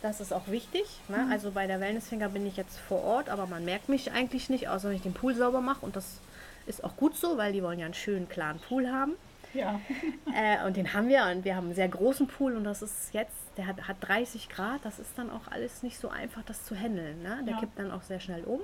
Das 0.01 0.21
ist 0.21 0.31
auch 0.31 0.47
wichtig. 0.47 0.85
Ne? 1.07 1.27
Also 1.31 1.51
bei 1.51 1.65
der 1.65 1.79
Wellnessfinger 1.79 2.29
bin 2.29 2.45
ich 2.45 2.55
jetzt 2.55 2.77
vor 2.77 3.03
Ort, 3.03 3.29
aber 3.29 3.47
man 3.47 3.65
merkt 3.65 3.89
mich 3.89 4.11
eigentlich 4.11 4.49
nicht, 4.49 4.67
außer 4.69 4.89
wenn 4.89 4.95
ich 4.95 5.01
den 5.01 5.13
Pool 5.13 5.33
sauber 5.35 5.59
mache. 5.59 5.83
Und 5.83 5.95
das 5.95 6.19
ist 6.67 6.83
auch 6.83 6.95
gut 6.95 7.17
so, 7.17 7.37
weil 7.37 7.51
die 7.53 7.63
wollen 7.63 7.79
ja 7.79 7.85
einen 7.85 7.95
schönen, 7.95 8.29
klaren 8.29 8.59
Pool 8.59 8.87
haben. 8.91 9.13
Ja. 9.53 9.79
Äh, 10.35 10.63
und 10.67 10.77
den 10.77 10.93
haben 10.93 11.07
wir 11.07 11.23
und 11.33 11.45
wir 11.45 11.55
haben 11.55 11.65
einen 11.67 11.73
sehr 11.75 11.87
großen 11.87 12.27
Pool 12.27 12.55
und 12.57 12.63
das 12.65 12.83
ist 12.83 13.11
jetzt, 13.13 13.33
der 13.55 13.65
hat, 13.65 13.87
hat 13.87 13.95
30 14.01 14.49
Grad. 14.49 14.81
Das 14.83 14.99
ist 14.99 15.09
dann 15.17 15.31
auch 15.31 15.47
alles 15.49 15.81
nicht 15.81 15.97
so 15.99 16.09
einfach, 16.09 16.43
das 16.45 16.63
zu 16.65 16.75
handeln. 16.75 17.23
Ne? 17.23 17.39
Der 17.45 17.53
Ja. 17.55 17.59
kippt 17.59 17.79
dann 17.79 17.89
auch 17.89 18.03
sehr 18.03 18.19
schnell 18.19 18.43
um. 18.43 18.59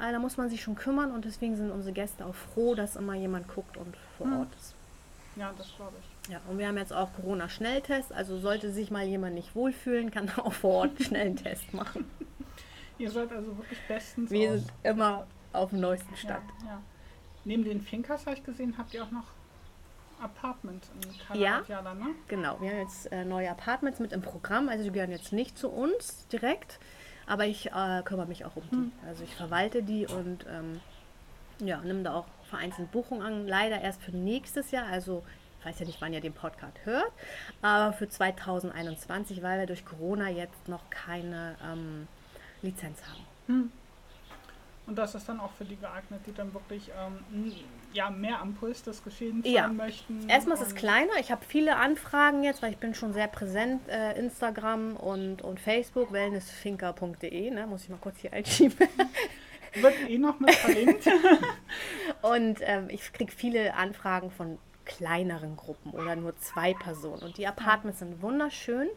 Aber 0.00 0.12
da 0.12 0.18
muss 0.18 0.36
man 0.36 0.48
sich 0.48 0.62
schon 0.62 0.74
kümmern 0.74 1.12
und 1.12 1.24
deswegen 1.24 1.56
sind 1.56 1.70
unsere 1.70 1.92
Gäste 1.92 2.24
auch 2.26 2.34
froh, 2.34 2.74
dass 2.74 2.96
immer 2.96 3.14
jemand 3.14 3.48
guckt 3.48 3.76
und 3.76 3.94
vor 4.16 4.26
Hm. 4.26 4.40
Ort 4.40 4.48
ist. 4.58 4.74
ja, 5.36 5.52
das 5.56 5.74
glaube 5.76 5.92
ich. 6.00 6.30
Ja, 6.32 6.40
und 6.48 6.58
wir 6.58 6.66
haben 6.68 6.76
jetzt 6.78 6.92
auch 6.92 7.12
Corona-Schnelltest. 7.14 8.12
Also 8.12 8.38
sollte 8.38 8.70
sich 8.72 8.90
mal 8.90 9.04
jemand 9.04 9.34
nicht 9.34 9.54
wohlfühlen, 9.54 10.10
kann 10.10 10.30
auch 10.38 10.52
vor 10.52 10.74
Ort 10.74 10.90
einen 10.96 11.04
schnellen 11.04 11.36
Test 11.36 11.72
machen. 11.74 12.04
Ihr 12.98 13.10
seid 13.10 13.32
also 13.32 13.56
wirklich 13.56 13.78
bestens 13.88 14.30
Wir 14.30 14.58
sind 14.58 14.72
immer 14.82 15.26
auf 15.52 15.70
dem 15.70 15.80
neuesten 15.80 16.10
Ja, 16.12 16.16
Stand. 16.16 16.44
ja. 16.66 16.80
Neben 17.44 17.64
den 17.64 17.80
Finkers 17.80 18.26
habe 18.26 18.36
ich 18.36 18.44
gesehen, 18.44 18.74
habt 18.76 18.92
ihr 18.94 19.02
auch 19.02 19.10
noch 19.10 19.24
Apartments 20.20 20.90
in 20.94 21.10
Ja. 21.40 21.52
Kalaratiala, 21.62 21.94
ne? 21.94 22.06
Genau, 22.28 22.60
wir 22.60 22.70
haben 22.70 22.78
jetzt 22.80 23.10
äh, 23.10 23.24
neue 23.24 23.50
Apartments 23.50 24.00
mit 24.00 24.12
im 24.12 24.20
Programm. 24.20 24.68
Also 24.68 24.84
die 24.84 24.90
gehören 24.92 25.10
jetzt 25.10 25.32
nicht 25.32 25.56
zu 25.56 25.70
uns 25.70 26.26
direkt, 26.28 26.78
aber 27.30 27.46
ich 27.46 27.66
äh, 27.70 28.02
kümmere 28.04 28.26
mich 28.26 28.44
auch 28.44 28.56
um 28.56 28.64
die. 28.72 28.90
Also 29.06 29.22
ich 29.22 29.34
verwalte 29.36 29.84
die 29.84 30.04
und 30.04 30.44
ähm, 30.50 30.80
ja, 31.60 31.80
nehme 31.80 32.02
da 32.02 32.14
auch 32.14 32.26
vereinzelt 32.48 32.90
Buchungen 32.90 33.22
an. 33.22 33.46
Leider 33.46 33.80
erst 33.80 34.02
für 34.02 34.10
nächstes 34.10 34.72
Jahr, 34.72 34.86
also 34.86 35.22
ich 35.60 35.66
weiß 35.66 35.78
ja 35.78 35.86
nicht, 35.86 36.00
wann 36.00 36.12
ihr 36.12 36.20
den 36.20 36.32
Podcast 36.32 36.76
hört, 36.84 37.12
aber 37.62 37.92
für 37.92 38.08
2021, 38.08 39.42
weil 39.42 39.60
wir 39.60 39.66
durch 39.66 39.84
Corona 39.84 40.28
jetzt 40.28 40.66
noch 40.66 40.90
keine 40.90 41.54
ähm, 41.64 42.08
Lizenz 42.62 42.98
haben. 43.08 43.72
Und 44.90 44.96
das 44.96 45.14
ist 45.14 45.28
dann 45.28 45.38
auch 45.38 45.52
für 45.52 45.64
die 45.64 45.76
geeignet, 45.76 46.20
die 46.26 46.34
dann 46.34 46.52
wirklich 46.52 46.90
ähm, 47.00 47.52
ja, 47.92 48.10
mehr 48.10 48.40
am 48.40 48.54
Puls 48.54 48.82
des 48.82 49.04
Geschehens 49.04 49.44
sein 49.44 49.52
Ja. 49.54 49.68
möchten. 49.68 50.28
Erstmal 50.28 50.56
ist 50.56 50.66
es 50.66 50.74
kleiner. 50.74 51.12
Ich 51.20 51.30
habe 51.30 51.44
viele 51.46 51.76
Anfragen 51.76 52.42
jetzt, 52.42 52.60
weil 52.60 52.72
ich 52.72 52.78
bin 52.78 52.92
schon 52.92 53.12
sehr 53.12 53.28
präsent. 53.28 53.88
Äh, 53.88 54.18
Instagram 54.18 54.96
und, 54.96 55.42
und 55.42 55.60
Facebook, 55.60 56.10
wellnessfinker.de, 56.10 57.50
ne, 57.52 57.68
muss 57.68 57.84
ich 57.84 57.88
mal 57.88 57.98
kurz 58.00 58.18
hier 58.18 58.32
einschieben. 58.32 58.88
Wird 59.74 59.94
eh 60.08 60.18
noch 60.18 60.40
mit 60.40 60.52
verlinkt. 60.56 61.06
Und 62.22 62.58
ähm, 62.62 62.88
ich 62.88 63.12
kriege 63.12 63.30
viele 63.30 63.74
Anfragen 63.74 64.32
von 64.32 64.58
kleineren 64.84 65.54
Gruppen 65.54 65.92
oder 65.92 66.16
nur 66.16 66.36
zwei 66.38 66.74
Personen. 66.74 67.22
Und 67.22 67.38
die 67.38 67.46
Apartments 67.46 68.00
sind 68.00 68.20
wunderschön. 68.22 68.88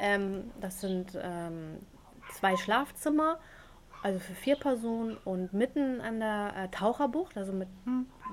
Ähm, 0.00 0.50
das 0.60 0.80
sind 0.80 1.16
ähm, 1.22 1.78
zwei 2.32 2.56
Schlafzimmer, 2.56 3.38
also 4.02 4.18
für 4.18 4.34
vier 4.34 4.56
Personen 4.56 5.16
und 5.24 5.52
mitten 5.52 6.00
an 6.00 6.20
der 6.20 6.52
äh, 6.56 6.68
Taucherbucht, 6.68 7.36
also 7.36 7.52
mit 7.52 7.68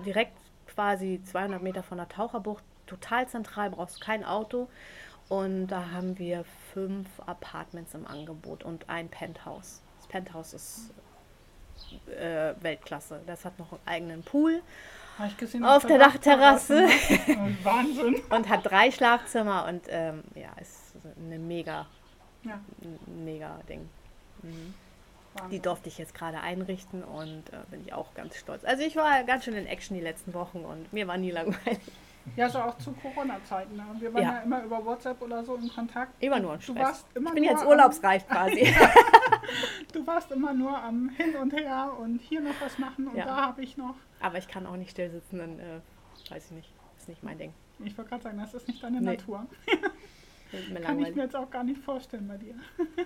direkt 0.06 0.38
quasi 0.68 1.22
200 1.24 1.62
Meter 1.62 1.84
von 1.84 1.98
der 1.98 2.10
Taucherbucht, 2.10 2.64
total 2.88 3.28
zentral, 3.28 3.70
brauchst 3.70 4.02
kein 4.02 4.24
Auto. 4.24 4.68
Und 5.28 5.68
da 5.68 5.92
haben 5.92 6.18
wir 6.18 6.44
fünf 6.74 7.08
Apartments 7.28 7.94
im 7.94 8.08
Angebot 8.08 8.64
und 8.64 8.90
ein 8.90 9.10
Penthouse. 9.10 9.82
Das 10.00 10.08
Penthouse 10.08 10.54
ist 10.54 10.92
äh, 12.08 12.54
Weltklasse. 12.62 13.22
Das 13.28 13.46
hat 13.46 13.60
noch 13.60 13.72
einen 13.74 13.82
eigenen 13.86 14.24
Pool 14.24 14.62
gesehen, 15.38 15.64
auf 15.66 15.86
der 15.86 16.00
Dachterrasse 16.00 16.88
Wahnsinn. 17.64 18.16
und 18.30 18.50
hat 18.50 18.66
drei 18.66 18.90
Schlafzimmer 18.90 19.66
und 19.68 19.84
ähm, 19.90 20.24
ja, 20.34 20.50
ist 20.60 20.94
eine 21.18 21.38
mega, 21.38 21.86
Ja, 22.44 22.60
ein 22.82 23.26
mega 23.26 23.60
Ding. 23.68 23.88
Die 25.52 25.60
durfte 25.60 25.88
ich 25.90 25.98
jetzt 25.98 26.14
gerade 26.14 26.40
einrichten 26.42 27.04
und 27.04 27.50
äh, 27.54 27.58
bin 27.70 27.82
ich 27.82 27.94
auch 27.94 28.14
ganz 28.14 28.36
stolz. 28.36 28.64
Also 28.66 28.84
ich 28.84 28.96
war 28.96 29.24
ganz 29.24 29.46
schön 29.46 29.54
in 29.54 29.68
Action 29.68 29.96
die 29.96 30.04
letzten 30.04 30.34
Wochen 30.34 30.60
und 30.66 30.92
mir 30.92 31.08
war 31.08 31.18
nie 31.18 31.32
langweilig. 31.32 31.80
Ja, 32.36 32.50
so 32.50 32.60
auch 32.60 32.78
zu 32.78 32.92
Corona-Zeiten. 32.92 33.76
Ne? 33.76 33.86
Wir 34.00 34.14
waren 34.14 34.22
Ja. 34.24 34.32
ja. 34.34 34.40
immer 34.42 34.64
über 34.64 34.86
WhatsApp 34.86 35.22
oder 35.22 35.44
so 35.44 35.56
in 35.56 35.70
Kontakt. 35.70 36.22
Immer 36.22 36.40
nur 36.40 36.58
Du 36.58 36.76
warst 36.76 37.06
immer 37.16 37.30
Ich 37.30 37.36
bin 37.36 37.44
jetzt 37.44 37.66
urlaubsreif 37.66 38.28
quasi. 38.28 38.74
Du 39.94 40.06
warst 40.06 40.32
immer 40.32 40.54
nur 40.54 40.78
am 40.78 41.10
Hin 41.10 41.36
und 41.36 41.54
Her 41.54 41.92
und 42.00 42.20
hier 42.22 42.42
noch 42.42 42.54
was 42.60 42.78
machen 42.78 43.08
und 43.08 43.16
Ja. 43.16 43.26
da 43.26 43.36
habe 43.48 43.64
ich 43.64 43.78
noch. 43.78 43.96
Aber 44.20 44.38
ich 44.38 44.48
kann 44.48 44.68
auch 44.68 44.76
nicht 44.76 44.92
still 44.92 45.10
sitzen, 45.10 45.40
dann 45.40 45.60
äh, 45.60 45.80
weiß 46.30 46.46
ich 46.48 46.52
nicht. 46.52 46.74
Ist 46.98 47.08
nicht 47.10 47.24
mein 47.24 47.38
Ding. 47.38 47.54
Ich 47.84 47.98
wollte 47.98 48.10
gerade 48.10 48.24
sagen, 48.24 48.38
das 48.38 48.54
ist 48.54 48.68
nicht 48.68 48.84
deine 48.84 49.00
Nee. 49.00 49.16
Natur. 49.16 49.48
Kann 50.84 51.00
ich 51.00 51.16
mir 51.16 51.24
jetzt 51.24 51.36
auch 51.36 51.50
gar 51.50 51.64
nicht 51.64 51.82
vorstellen 51.82 52.28
bei 52.28 52.38
dir. 52.38 52.54
ja, 52.54 53.04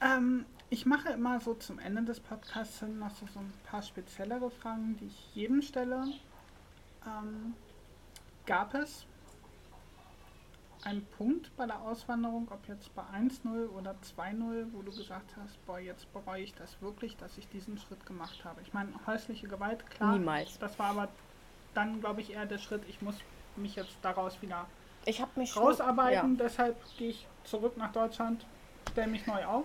ähm, 0.00 0.46
ich 0.70 0.86
mache 0.86 1.10
immer 1.10 1.40
so 1.40 1.54
zum 1.54 1.78
Ende 1.78 2.02
des 2.02 2.20
Podcasts 2.20 2.80
hin 2.80 2.98
noch 2.98 3.10
so, 3.10 3.26
so 3.26 3.40
ein 3.40 3.52
paar 3.64 3.82
speziellere 3.82 4.50
Fragen, 4.50 4.96
die 4.96 5.06
ich 5.06 5.34
jedem 5.34 5.62
stelle. 5.62 6.04
Ähm, 7.06 7.54
gab 8.46 8.74
es 8.74 9.06
einen 10.84 11.04
Punkt 11.18 11.54
bei 11.56 11.66
der 11.66 11.80
Auswanderung, 11.82 12.48
ob 12.50 12.66
jetzt 12.68 12.94
bei 12.94 13.02
1-0 13.02 13.68
oder 13.70 13.96
2-0, 14.16 14.66
wo 14.72 14.82
du 14.82 14.92
gesagt 14.92 15.32
hast, 15.36 15.66
boah, 15.66 15.78
jetzt 15.78 16.12
bereue 16.12 16.42
ich 16.42 16.54
das 16.54 16.80
wirklich, 16.80 17.16
dass 17.16 17.36
ich 17.38 17.48
diesen 17.48 17.76
Schritt 17.76 18.06
gemacht 18.06 18.44
habe? 18.44 18.60
Ich 18.62 18.72
meine, 18.72 18.92
häusliche 19.06 19.48
Gewalt, 19.48 19.88
klar. 19.90 20.12
Niemals. 20.12 20.58
Das 20.58 20.78
war 20.78 20.90
aber 20.90 21.08
dann, 21.74 22.00
glaube 22.00 22.20
ich, 22.20 22.32
eher 22.32 22.46
der 22.46 22.58
Schritt, 22.58 22.82
ich 22.88 23.02
muss 23.02 23.16
mich 23.56 23.74
jetzt 23.74 23.96
daraus 24.02 24.40
wieder 24.42 24.66
Ich 25.04 25.22
mich 25.34 25.50
schon, 25.50 25.62
rausarbeiten. 25.64 26.36
Deshalb 26.36 26.76
gehe 26.96 27.10
ich 27.10 27.26
zurück 27.44 27.76
nach 27.76 27.92
Deutschland, 27.92 28.46
stelle 28.90 29.08
mich 29.08 29.26
neu 29.26 29.44
auf. 29.44 29.64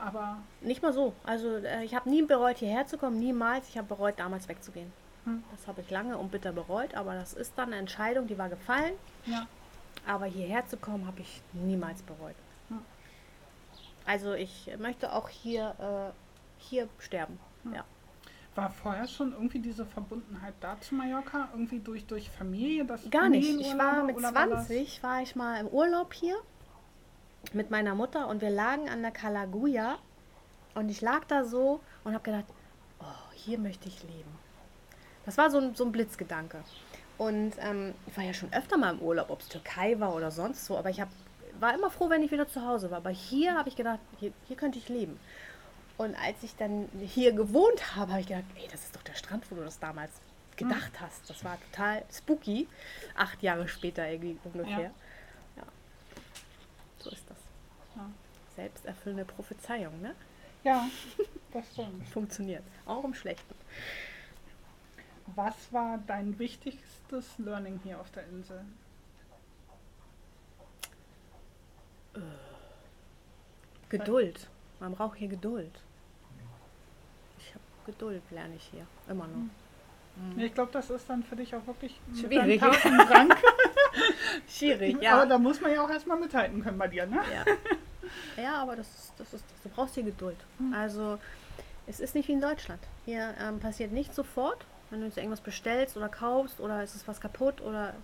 Aber 0.00 0.38
nicht 0.60 0.82
mal 0.82 0.92
so. 0.92 1.14
Also 1.24 1.56
äh, 1.56 1.84
ich 1.84 1.94
habe 1.94 2.08
nie 2.10 2.22
bereut, 2.22 2.58
hierher 2.58 2.86
zu 2.86 2.98
kommen. 2.98 3.18
Niemals. 3.18 3.68
Ich 3.68 3.78
habe 3.78 3.88
bereut, 3.88 4.18
damals 4.18 4.48
wegzugehen. 4.48 4.92
Hm. 5.24 5.42
Das 5.52 5.66
habe 5.66 5.80
ich 5.80 5.90
lange 5.90 6.18
und 6.18 6.30
bitter 6.30 6.52
bereut. 6.52 6.94
Aber 6.94 7.14
das 7.14 7.32
ist 7.32 7.54
dann 7.56 7.68
eine 7.68 7.76
Entscheidung, 7.76 8.26
die 8.26 8.36
war 8.38 8.48
gefallen. 8.48 8.92
ja, 9.24 9.46
Aber 10.06 10.26
hierher 10.26 10.66
zu 10.66 10.76
kommen, 10.76 11.06
habe 11.06 11.20
ich 11.20 11.40
niemals 11.52 12.02
bereut. 12.02 12.34
Ja. 12.68 12.76
Also 14.04 14.34
ich 14.34 14.70
möchte 14.78 15.12
auch 15.12 15.28
hier, 15.30 15.74
äh, 15.78 16.12
hier 16.62 16.88
sterben. 16.98 17.38
Ja. 17.74 17.84
war 18.54 18.70
vorher 18.70 19.08
schon 19.08 19.32
irgendwie 19.32 19.58
diese 19.58 19.84
Verbundenheit 19.84 20.54
da 20.60 20.78
zu 20.80 20.94
Mallorca? 20.94 21.48
Irgendwie 21.52 21.80
durch, 21.80 22.06
durch 22.06 22.30
Familie? 22.30 22.84
Das 22.84 23.10
Gar 23.10 23.28
nicht. 23.30 23.48
Ich 23.60 23.76
war 23.78 24.04
mit 24.04 24.16
oder 24.16 24.34
war 24.34 24.46
das- 24.46 24.66
20, 24.66 25.02
war 25.02 25.22
ich 25.22 25.34
mal 25.36 25.58
im 25.60 25.66
Urlaub 25.68 26.12
hier 26.14 26.36
mit 27.54 27.70
meiner 27.70 27.94
Mutter 27.94 28.28
und 28.28 28.40
wir 28.40 28.50
lagen 28.50 28.88
an 28.88 29.02
der 29.02 29.10
Calaguya 29.10 29.98
und 30.74 30.88
ich 30.88 31.00
lag 31.00 31.24
da 31.24 31.44
so 31.44 31.80
und 32.04 32.14
habe 32.14 32.24
gedacht, 32.24 32.44
oh, 33.00 33.32
hier 33.34 33.58
möchte 33.58 33.88
ich 33.88 34.02
leben. 34.02 34.38
Das 35.24 35.38
war 35.38 35.50
so 35.50 35.58
ein, 35.58 35.74
so 35.74 35.84
ein 35.84 35.92
Blitzgedanke. 35.92 36.62
Und 37.18 37.54
ähm, 37.60 37.94
ich 38.06 38.16
war 38.16 38.24
ja 38.24 38.34
schon 38.34 38.52
öfter 38.52 38.76
mal 38.76 38.94
im 38.94 39.00
Urlaub, 39.00 39.30
ob 39.30 39.40
es 39.40 39.48
Türkei 39.48 39.98
war 39.98 40.14
oder 40.14 40.30
sonst 40.30 40.68
wo, 40.68 40.76
aber 40.76 40.90
ich 40.90 41.00
hab, 41.00 41.08
war 41.58 41.74
immer 41.74 41.90
froh, 41.90 42.10
wenn 42.10 42.22
ich 42.22 42.30
wieder 42.30 42.46
zu 42.46 42.64
Hause 42.66 42.90
war. 42.90 42.98
Aber 42.98 43.10
hier 43.10 43.54
habe 43.54 43.68
ich 43.68 43.76
gedacht, 43.76 44.00
hier, 44.18 44.32
hier 44.46 44.56
könnte 44.56 44.78
ich 44.78 44.88
leben. 44.88 45.18
Und 45.96 46.14
als 46.14 46.42
ich 46.42 46.54
dann 46.56 46.88
hier 47.00 47.32
gewohnt 47.32 47.96
habe, 47.96 48.12
habe 48.12 48.20
ich 48.20 48.26
gedacht, 48.26 48.44
ey, 48.56 48.68
das 48.70 48.84
ist 48.84 48.94
doch 48.94 49.02
der 49.02 49.14
Strand, 49.14 49.50
wo 49.50 49.54
du 49.54 49.64
das 49.64 49.78
damals 49.78 50.12
gedacht 50.56 50.92
hast. 51.00 51.28
Das 51.28 51.44
war 51.44 51.58
total 51.70 52.02
spooky. 52.12 52.68
Acht 53.16 53.42
Jahre 53.42 53.66
später 53.68 54.06
irgendwie 54.08 54.38
ungefähr. 54.44 54.80
Ja. 54.80 54.90
So 57.06 57.12
ist 57.12 57.30
das. 57.30 57.38
Ja. 57.94 58.10
Selbsterfüllende 58.56 59.24
Prophezeiung, 59.24 60.00
ne? 60.00 60.16
Ja, 60.64 60.88
das 61.52 61.64
stimmt. 61.72 62.08
Funktioniert. 62.12 62.64
Auch 62.84 63.04
im 63.04 63.14
Schlechten. 63.14 63.54
Was 65.36 65.54
war 65.72 65.98
dein 66.08 66.36
wichtigstes 66.40 67.38
Learning 67.38 67.78
hier 67.84 68.00
auf 68.00 68.10
der 68.10 68.26
Insel? 68.26 68.64
Geduld. 73.88 74.48
Man 74.80 74.92
braucht 74.92 75.18
hier 75.18 75.28
Geduld. 75.28 75.80
Ich 77.38 77.50
habe 77.50 77.64
Geduld, 77.84 78.22
lerne 78.32 78.56
ich 78.56 78.64
hier. 78.72 78.84
Immer 79.08 79.28
noch. 79.28 80.42
Ich 80.42 80.54
glaube, 80.54 80.72
das 80.72 80.90
ist 80.90 81.08
dann 81.08 81.22
für 81.22 81.36
dich 81.36 81.54
auch 81.54 81.66
wirklich 81.66 82.00
Schwierig. 82.18 82.58
Tatendrang. 82.58 83.32
Schwierig, 84.48 84.96
Aber 84.96 85.02
ja. 85.02 85.26
da 85.26 85.38
muss 85.38 85.60
man 85.60 85.72
ja 85.72 85.84
auch 85.84 85.90
erstmal 85.90 86.18
mithalten 86.18 86.62
können 86.62 86.78
bei 86.78 86.88
dir, 86.88 87.06
ne? 87.06 87.20
Ja, 87.32 87.44
ja 88.42 88.62
aber 88.62 88.76
das 88.76 88.88
ist, 88.88 89.12
das 89.18 89.34
ist, 89.34 89.44
du 89.62 89.68
brauchst 89.68 89.94
hier 89.94 90.04
Geduld. 90.04 90.36
Also, 90.72 91.18
es 91.86 92.00
ist 92.00 92.14
nicht 92.14 92.28
wie 92.28 92.32
in 92.32 92.40
Deutschland. 92.40 92.80
Hier 93.04 93.34
ähm, 93.40 93.60
passiert 93.60 93.92
nichts 93.92 94.16
sofort. 94.16 94.64
Wenn 94.90 95.00
du 95.00 95.06
jetzt 95.06 95.16
irgendwas 95.16 95.40
bestellst 95.40 95.96
oder 95.96 96.08
kaufst 96.08 96.60
oder 96.60 96.82
es 96.82 96.94
ist 96.94 97.08
was 97.08 97.20
kaputt 97.20 97.60
oder 97.60 97.94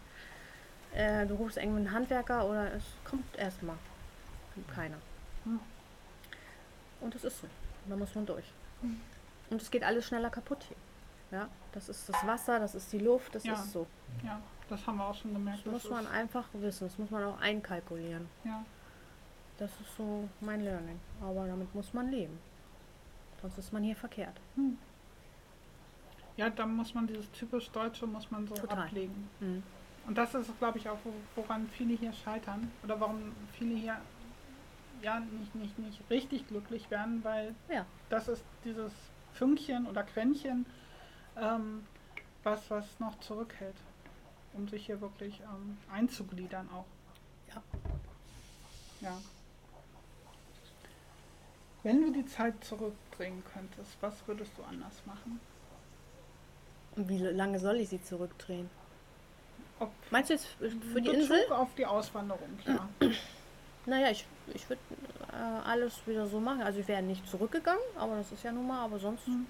äh, 0.95 1.26
du 1.26 1.35
rufst 1.35 1.57
irgendwo 1.57 1.76
einen 1.76 1.93
Handwerker 1.93 2.49
oder 2.49 2.73
es 2.75 2.85
kommt 3.05 3.25
erstmal 3.37 3.76
keiner. 4.75 4.97
Hm. 5.45 5.61
Und 7.00 7.14
das 7.14 7.25
ist 7.25 7.41
so. 7.41 7.47
Da 7.88 7.97
muss 7.97 8.14
man 8.14 8.26
durch. 8.26 8.45
Und 9.50 9.62
es 9.62 9.71
geht 9.71 9.85
alles 9.85 10.07
schneller 10.07 10.31
kaputt 10.31 10.64
hier. 10.69 10.76
Ja, 11.38 11.49
das 11.73 11.88
ist 11.88 12.09
das 12.09 12.26
Wasser, 12.26 12.59
das 12.61 12.75
ist 12.75 12.93
die 12.93 12.99
Luft, 12.99 13.35
das 13.35 13.45
Ja. 13.45 13.55
ist 13.55 13.73
so. 13.73 13.87
Ja, 14.23 14.41
das 14.69 14.87
haben 14.87 14.97
wir 14.99 15.07
auch 15.07 15.14
schon 15.14 15.33
gemerkt. 15.35 15.64
Das 15.66 15.73
muss 15.73 15.90
man 15.90 16.07
einfach 16.07 16.45
wissen, 16.54 16.87
das 16.88 16.99
muss 16.99 17.11
man 17.11 17.25
auch 17.25 17.40
einkalkulieren. 17.40 18.28
ja. 18.45 18.64
Das 19.59 19.71
ist 19.81 19.97
so 19.97 20.28
mein 20.40 20.64
Learning. 20.64 20.99
Aber 21.21 21.47
damit 21.47 21.73
muss 21.75 21.92
man 21.95 22.11
leben. 22.11 22.37
Sonst 23.40 23.59
ist 23.59 23.73
man 23.73 23.83
hier 23.85 23.95
verkehrt. 23.95 24.40
ja, 26.37 26.49
da 26.50 26.66
muss 26.66 26.95
man 26.95 27.07
dieses 27.07 27.31
typisch 27.33 27.71
Deutsche 27.71 28.07
muss 28.07 28.31
man 28.31 28.47
so 28.49 28.54
Total. 28.54 28.87
ablegen. 28.87 29.28
Mhm. 29.40 29.62
Und 30.07 30.19
das 30.19 30.35
ist, 30.35 30.59
glaube 30.59 30.78
ich, 30.78 30.88
auch, 30.88 30.99
wo- 31.04 31.12
woran 31.40 31.69
viele 31.69 31.95
hier 31.95 32.12
scheitern. 32.12 32.73
Oder 32.83 32.99
warum 32.99 33.33
viele 33.52 33.75
hier 33.76 33.99
ja 35.02 35.21
nicht, 35.21 35.54
nicht, 35.54 35.78
nicht 35.78 36.00
richtig 36.11 36.49
glücklich 36.49 36.90
werden, 36.90 37.23
weil 37.23 37.54
Ja. 37.69 37.85
das 38.09 38.28
ist 38.28 38.42
dieses 38.64 38.92
Fünkchen 39.35 39.87
oder 39.87 40.02
Quäntchen, 40.02 40.66
ähm, 41.37 41.85
was, 42.42 42.69
was 42.71 42.99
noch 42.99 43.19
zurückhält, 43.21 43.76
um 44.54 44.68
sich 44.68 44.87
hier 44.87 45.00
wirklich 45.00 45.40
ähm, 45.40 45.76
einzugliedern 45.92 46.68
auch. 46.71 46.85
Ja. 47.49 47.62
Ja. 49.00 49.18
Wenn 51.82 52.00
du 52.02 52.12
die 52.12 52.26
Zeit 52.26 52.62
zurückdrehen 52.64 53.42
könntest, 53.52 53.97
was 54.00 54.14
würdest 54.26 54.52
du 54.56 54.62
anders 54.62 55.02
machen? 55.04 55.40
Und 56.94 57.09
wie 57.09 57.18
lange 57.18 57.59
soll 57.59 57.76
ich 57.76 57.88
sie 57.88 58.02
zurückdrehen? 58.02 58.71
Ob 59.80 59.90
Meinst 60.11 60.30
du 60.30 60.35
jetzt 60.35 60.47
für 60.47 60.68
die 60.68 60.76
Bezug 60.76 61.14
Insel? 61.14 61.52
auf 61.52 61.75
die 61.75 61.87
Auswanderung, 61.87 62.59
ja. 62.66 62.88
Naja, 63.85 64.12
ich, 64.12 64.25
ich 64.54 64.68
würde 64.68 64.80
äh, 65.32 65.68
alles 65.68 66.06
wieder 66.06 66.28
so 66.28 66.38
machen. 66.38 66.62
Also 66.62 66.78
ich 66.78 66.87
wäre 66.87 67.02
nicht 67.02 67.28
zurückgegangen, 67.28 67.82
aber 67.97 68.14
das 68.14 68.30
ist 68.30 68.44
ja 68.44 68.52
nun 68.52 68.68
mal, 68.68 68.85
aber 68.85 69.00
sonst. 69.00 69.26
Mhm. 69.26 69.44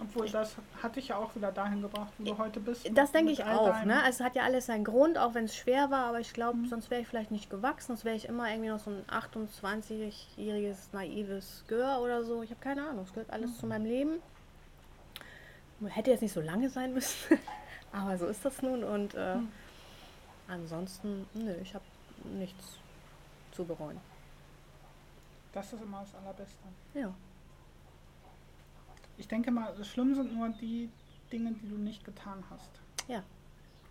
Obwohl, 0.00 0.28
das 0.28 0.56
hat 0.82 0.96
dich 0.96 1.08
ja 1.08 1.16
auch 1.16 1.34
wieder 1.34 1.50
dahin 1.52 1.80
gebracht, 1.80 2.12
wo 2.18 2.24
du 2.24 2.38
heute 2.38 2.60
bist. 2.60 2.86
Das 2.94 3.12
denke 3.12 3.32
ich 3.32 3.42
auch, 3.44 3.82
ne? 3.84 4.02
Also 4.02 4.20
es 4.22 4.26
hat 4.26 4.34
ja 4.36 4.42
alles 4.42 4.66
seinen 4.66 4.84
Grund, 4.84 5.16
auch 5.16 5.32
wenn 5.34 5.44
es 5.46 5.56
schwer 5.56 5.90
war, 5.90 6.06
aber 6.06 6.20
ich 6.20 6.32
glaube, 6.34 6.58
Mhm. 6.58 6.66
sonst 6.66 6.90
wäre 6.90 7.00
ich 7.00 7.08
vielleicht 7.08 7.30
nicht 7.30 7.48
gewachsen, 7.48 7.88
sonst 7.88 8.04
wäre 8.04 8.14
ich 8.16 8.26
immer 8.26 8.48
irgendwie 8.50 8.68
noch 8.68 8.78
so 8.78 8.90
ein 8.90 9.04
28-jähriges 9.06 10.88
naives 10.92 11.64
Gör 11.66 12.00
oder 12.02 12.24
so. 12.24 12.42
Ich 12.42 12.50
habe 12.50 12.60
keine 12.60 12.86
Ahnung, 12.88 13.04
es 13.04 13.12
gehört 13.14 13.30
alles 13.30 13.50
Mhm. 13.52 13.54
zu 13.56 13.66
meinem 13.66 13.86
Leben. 13.86 14.22
Hätte 15.86 16.10
jetzt 16.10 16.22
nicht 16.22 16.32
so 16.32 16.40
lange 16.40 16.68
sein 16.70 16.92
müssen, 16.94 17.38
aber 17.92 18.16
so 18.18 18.26
ist 18.26 18.44
das 18.44 18.60
nun 18.62 18.82
und 18.84 19.14
äh, 19.14 19.36
Mhm. 19.36 19.48
ansonsten, 20.48 21.26
nö, 21.34 21.54
ich 21.62 21.74
habe 21.74 21.84
nichts 22.38 22.78
zu 23.52 23.64
bereuen. 23.64 23.98
Das 25.52 25.72
ist 25.72 25.80
immer 25.82 26.00
das 26.00 26.14
Allerbeste. 26.14 26.58
Ja, 26.94 27.14
Ich 29.18 29.28
denke 29.28 29.50
mal, 29.50 29.72
schlimm 29.84 30.14
sind 30.14 30.34
nur 30.34 30.48
die 30.50 30.90
Dinge, 31.32 31.52
die 31.52 31.68
du 31.68 31.76
nicht 31.76 32.04
getan 32.04 32.44
hast. 32.50 32.70
ja, 33.08 33.22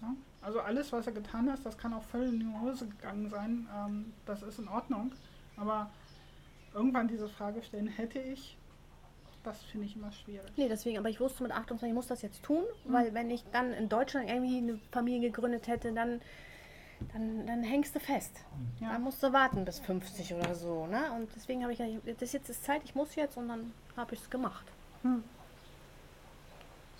Ja? 0.01 0.15
Also 0.41 0.59
alles, 0.59 0.91
was 0.91 1.05
du 1.05 1.11
getan 1.11 1.49
hast, 1.49 1.65
das 1.65 1.77
kann 1.77 1.93
auch 1.93 2.03
völlig 2.03 2.33
in 2.33 2.39
die 2.39 2.59
Hose 2.61 2.87
gegangen 2.87 3.29
sein. 3.29 3.67
Ähm, 3.75 4.13
das 4.25 4.43
ist 4.43 4.59
in 4.59 4.67
Ordnung. 4.67 5.11
Aber 5.57 5.89
irgendwann 6.73 7.07
diese 7.07 7.27
Frage 7.27 7.63
stellen, 7.63 7.87
hätte 7.87 8.19
ich, 8.19 8.57
das 9.43 9.63
finde 9.63 9.87
ich 9.87 9.95
immer 9.95 10.11
schwierig. 10.11 10.51
Nee, 10.55 10.67
deswegen, 10.67 10.97
aber 10.97 11.09
ich 11.09 11.19
wusste 11.19 11.43
mit 11.43 11.51
28, 11.51 11.87
ich 11.89 11.93
muss 11.95 12.07
das 12.07 12.21
jetzt 12.21 12.43
tun, 12.43 12.63
weil 12.85 13.13
wenn 13.13 13.29
ich 13.29 13.43
dann 13.51 13.73
in 13.73 13.89
Deutschland 13.89 14.29
irgendwie 14.29 14.57
eine 14.57 14.79
Familie 14.91 15.31
gegründet 15.31 15.67
hätte, 15.67 15.93
dann, 15.93 16.21
dann, 17.13 17.47
dann 17.47 17.63
hängst 17.63 17.95
du 17.95 17.99
fest. 17.99 18.45
Ja. 18.79 18.91
Dann 18.93 19.03
musst 19.03 19.21
du 19.23 19.31
warten 19.33 19.65
bis 19.65 19.79
50 19.79 20.33
oder 20.33 20.55
so. 20.55 20.87
Ne? 20.87 21.11
Und 21.15 21.29
deswegen 21.35 21.63
habe 21.63 21.73
ich 21.73 21.79
gesagt, 21.79 22.01
das 22.05 22.21
ist 22.21 22.33
jetzt 22.33 22.49
ist 22.49 22.63
Zeit, 22.63 22.81
ich 22.83 22.95
muss 22.95 23.15
jetzt 23.15 23.37
und 23.37 23.47
dann 23.47 23.73
habe 23.95 24.13
ich 24.13 24.21
es 24.21 24.29
gemacht. 24.29 24.65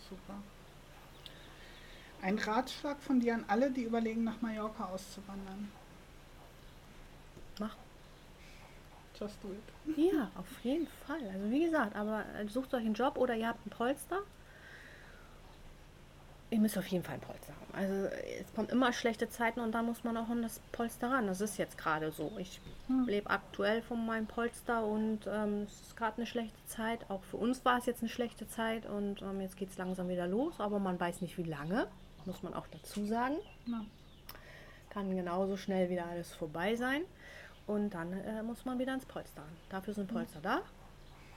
Super. 0.10 0.40
Ein 2.22 2.38
Ratschlag 2.38 3.00
von 3.00 3.20
dir 3.20 3.34
an 3.34 3.46
alle, 3.48 3.72
die 3.72 3.84
überlegen, 3.84 4.24
nach 4.24 4.42
Mallorca 4.42 4.86
auszuwandern. 4.86 5.72
Mach. 7.60 7.76
Just 9.20 9.38
do 9.42 9.50
it. 9.50 9.98
Ja, 9.98 10.30
auf 10.36 10.64
jeden 10.64 10.88
Fall. 11.08 11.22
Also 11.34 11.50
wie 11.50 11.64
gesagt, 11.66 11.96
aber 11.96 12.26
äh, 12.36 12.48
sucht 12.48 12.74
euch 12.74 12.86
einen 12.86 12.94
Job 12.94 13.18
oder 13.18 13.36
ihr 13.36 13.48
habt 13.48 13.66
ein 13.66 13.70
Polster. 13.70 14.22
Ihr 16.56 16.62
müsst 16.62 16.78
auf 16.78 16.88
jeden 16.88 17.04
Fall 17.04 17.16
ein 17.16 17.20
Polster 17.20 17.52
haben. 17.54 17.84
Also 17.84 18.16
es 18.40 18.54
kommen 18.56 18.70
immer 18.70 18.94
schlechte 18.94 19.28
Zeiten 19.28 19.60
und 19.60 19.74
da 19.74 19.84
muss 19.84 20.06
man 20.06 20.16
auch 20.16 20.30
an 20.30 20.42
das 20.42 20.62
Polster 20.72 21.12
ran. 21.12 21.28
Das 21.28 21.42
ist 21.42 21.58
jetzt 21.58 21.78
gerade 21.78 22.14
so. 22.14 22.32
Ich 22.38 22.62
Hm. 22.88 23.08
lebe 23.10 23.30
aktuell 23.30 23.82
von 23.82 24.06
meinem 24.06 24.26
Polster 24.26 24.86
und 24.86 25.28
ähm, 25.28 25.64
es 25.64 25.82
ist 25.82 25.98
gerade 25.98 26.16
eine 26.16 26.26
schlechte 26.26 26.56
Zeit. 26.68 27.10
Auch 27.10 27.22
für 27.24 27.36
uns 27.36 27.66
war 27.66 27.78
es 27.78 27.88
jetzt 27.88 28.00
eine 28.04 28.08
schlechte 28.10 28.48
Zeit 28.48 28.86
und 28.86 29.22
ähm, 29.22 29.42
jetzt 29.42 29.58
geht 29.58 29.70
es 29.70 29.78
langsam 29.78 30.08
wieder 30.08 30.28
los, 30.28 30.62
aber 30.62 30.80
man 30.80 30.98
weiß 30.98 31.20
nicht 31.20 31.38
wie 31.38 31.44
lange, 31.44 31.88
muss 32.24 32.42
man 32.42 32.54
auch 32.54 32.68
dazu 32.72 33.06
sagen. 33.06 33.36
Na, 33.66 33.84
Kann 34.92 35.14
genauso 35.14 35.58
schnell 35.58 35.90
wieder 35.90 36.06
alles 36.06 36.34
vorbei 36.34 36.78
sein. 36.78 37.02
Und 37.68 37.90
dann 37.96 38.14
äh, 38.14 38.42
muss 38.44 38.64
man 38.64 38.80
wieder 38.80 38.94
ins 38.94 39.06
Polster. 39.06 39.42
ran. 39.42 39.58
Dafür 39.70 39.94
sind 39.94 40.08
Polster 40.08 40.40
da. 40.42 40.62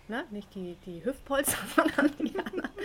Ne? 0.07 0.23
Nicht 0.31 0.55
die, 0.55 0.77
die 0.87 1.05
Hüftpolster, 1.05 1.59
sondern 1.75 2.13
die 2.19 2.39
anderen. 2.39 2.71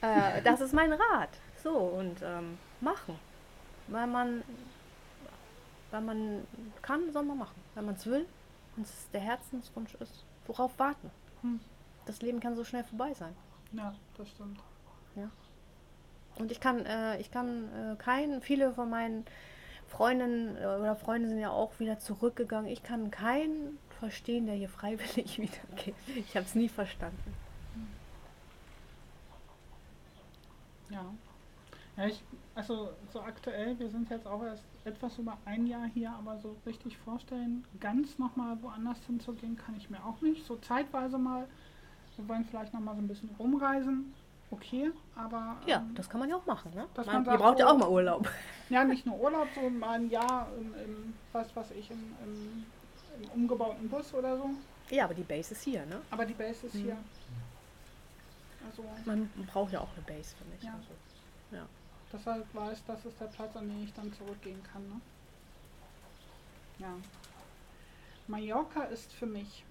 äh, 0.00 0.42
das 0.42 0.60
ist 0.60 0.72
mein 0.72 0.92
Rat. 0.92 1.30
So, 1.62 1.76
und 1.76 2.22
ähm, 2.22 2.58
machen. 2.80 3.18
Weil 3.88 4.06
man, 4.06 4.42
wenn 5.90 6.04
man 6.04 6.46
kann, 6.82 7.12
soll 7.12 7.24
man 7.24 7.38
machen. 7.38 7.60
Wenn 7.74 7.86
man 7.86 7.94
es 7.94 8.06
will, 8.06 8.26
wenn 8.76 8.84
es 8.84 9.10
der 9.12 9.20
Herzenswunsch 9.20 9.94
ist, 9.96 10.24
worauf 10.46 10.78
warten? 10.78 11.10
Hm. 11.42 11.60
Das 12.06 12.22
Leben 12.22 12.40
kann 12.40 12.56
so 12.56 12.64
schnell 12.64 12.84
vorbei 12.84 13.14
sein. 13.14 13.34
ja, 13.72 13.94
das 14.16 14.28
stimmt. 14.30 14.58
Und 16.38 16.52
ich 16.52 16.60
kann, 16.60 16.86
äh, 16.86 17.18
ich 17.20 17.30
kann 17.30 17.68
äh, 17.74 17.96
keinen, 17.96 18.40
viele 18.40 18.72
von 18.72 18.88
meinen 18.88 19.24
Freundinnen 19.88 20.56
äh, 20.56 20.66
oder 20.66 20.94
Freunde 20.94 21.28
sind 21.28 21.40
ja 21.40 21.50
auch 21.50 21.78
wieder 21.80 21.98
zurückgegangen. 21.98 22.70
Ich 22.70 22.82
kann 22.82 23.10
keinen 23.10 23.78
verstehen, 23.98 24.46
der 24.46 24.54
hier 24.54 24.68
freiwillig 24.68 25.38
wieder 25.38 25.82
geht. 25.84 25.94
Ich 26.14 26.36
habe 26.36 26.46
es 26.46 26.54
nie 26.54 26.68
verstanden. 26.68 27.34
Ja. 30.90 31.04
Ja, 31.96 32.06
ich, 32.06 32.22
also 32.54 32.90
so 33.12 33.20
aktuell, 33.20 33.76
wir 33.78 33.88
sind 33.90 34.08
jetzt 34.08 34.26
auch 34.26 34.42
erst 34.44 34.62
etwas 34.84 35.18
über 35.18 35.36
ein 35.44 35.66
Jahr 35.66 35.86
hier, 35.92 36.12
aber 36.12 36.38
so 36.38 36.54
richtig 36.64 36.96
vorstellen, 36.98 37.64
ganz 37.80 38.18
nochmal 38.18 38.56
woanders 38.62 38.98
hinzugehen, 39.06 39.56
kann 39.56 39.74
ich 39.76 39.90
mir 39.90 40.04
auch 40.04 40.20
nicht. 40.20 40.46
So 40.46 40.56
zeitweise 40.56 41.18
mal, 41.18 41.48
wir 42.16 42.28
wollen 42.28 42.44
vielleicht 42.44 42.72
nochmal 42.72 42.94
so 42.94 43.02
ein 43.02 43.08
bisschen 43.08 43.30
rumreisen, 43.38 44.14
okay, 44.52 44.92
aber 45.16 45.56
Ja, 45.66 45.78
ähm, 45.78 45.94
das 45.96 46.08
kann 46.08 46.20
man 46.20 46.28
ja 46.30 46.36
auch 46.36 46.46
machen. 46.46 46.70
Ne? 46.72 46.86
Dass 46.94 47.06
Man, 47.06 47.16
man 47.16 47.24
ihr 47.24 47.30
sagt, 47.32 47.42
braucht 47.42 47.58
ja 47.58 47.66
so- 47.66 47.74
auch 47.74 47.78
mal 47.78 47.88
Urlaub. 47.88 48.28
ja 48.68 48.84
nicht 48.84 49.04
nur 49.04 49.18
Urlaub, 49.18 49.48
so 49.60 49.68
mal 49.68 49.98
ein 49.98 50.08
Jahr 50.08 50.46
im, 50.56 50.74
im 50.74 51.14
was 51.32 51.54
weiß 51.56 51.72
ich, 51.72 51.90
im, 51.90 52.14
im, 52.24 52.64
im 53.24 53.30
umgebauten 53.30 53.88
Bus 53.88 54.14
oder 54.14 54.36
so. 54.36 54.50
Ja, 54.90 55.04
aber 55.04 55.14
die 55.14 55.22
Base 55.24 55.52
ist 55.52 55.62
hier. 55.64 55.84
Ne? 55.86 56.00
Aber 56.12 56.24
die 56.24 56.34
Base 56.34 56.66
ist 56.68 56.74
Mhm. 56.76 56.78
hier. 56.84 56.96
Also 58.68 58.84
Man 59.06 59.28
braucht 59.46 59.72
ja 59.72 59.80
auch 59.80 59.92
eine 59.94 60.02
Base, 60.02 60.34
finde 60.36 60.56
ich. 60.58 60.64
Ja. 60.64 60.74
Also, 60.74 60.88
ja. 61.52 61.66
deshalb 62.12 62.54
weiß, 62.54 62.82
das 62.86 63.04
ist 63.06 63.18
der 63.20 63.26
Platz, 63.26 63.56
an 63.56 63.68
den 63.68 63.84
ich 63.84 63.92
dann 63.94 64.12
zurückgehen 64.12 64.62
kann. 64.72 64.86
Ne? 64.88 65.00
Ja. 66.78 66.94
Mallorca 68.26 68.82
ist 68.84 69.12
für 69.12 69.26
mich 69.26 69.64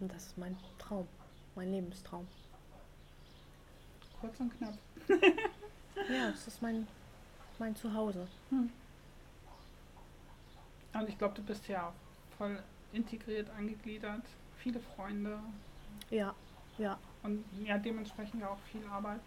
Und 0.00 0.10
das 0.12 0.26
ist 0.28 0.38
mein 0.38 0.56
Traum, 0.78 1.06
mein 1.54 1.70
Lebenstraum. 1.70 2.26
kurz 4.20 4.38
und 4.40 4.56
knapp. 4.58 4.74
Ja, 6.08 6.30
das 6.30 6.46
ist 6.46 6.62
mein, 6.62 6.86
mein 7.58 7.76
Zuhause. 7.76 8.26
Und 8.50 8.70
ich 11.08 11.18
glaube, 11.18 11.34
du 11.34 11.42
bist 11.42 11.68
ja 11.68 11.92
voll 12.38 12.62
integriert, 12.92 13.50
angegliedert, 13.50 14.22
viele 14.56 14.80
Freunde 14.80 15.38
Ja, 16.10 16.34
ja. 16.78 16.98
Und 17.22 17.44
ja, 17.64 17.78
dementsprechend 17.78 18.40
ja 18.40 18.48
auch 18.48 18.58
viel 18.70 18.82
Arbeit 18.90 19.20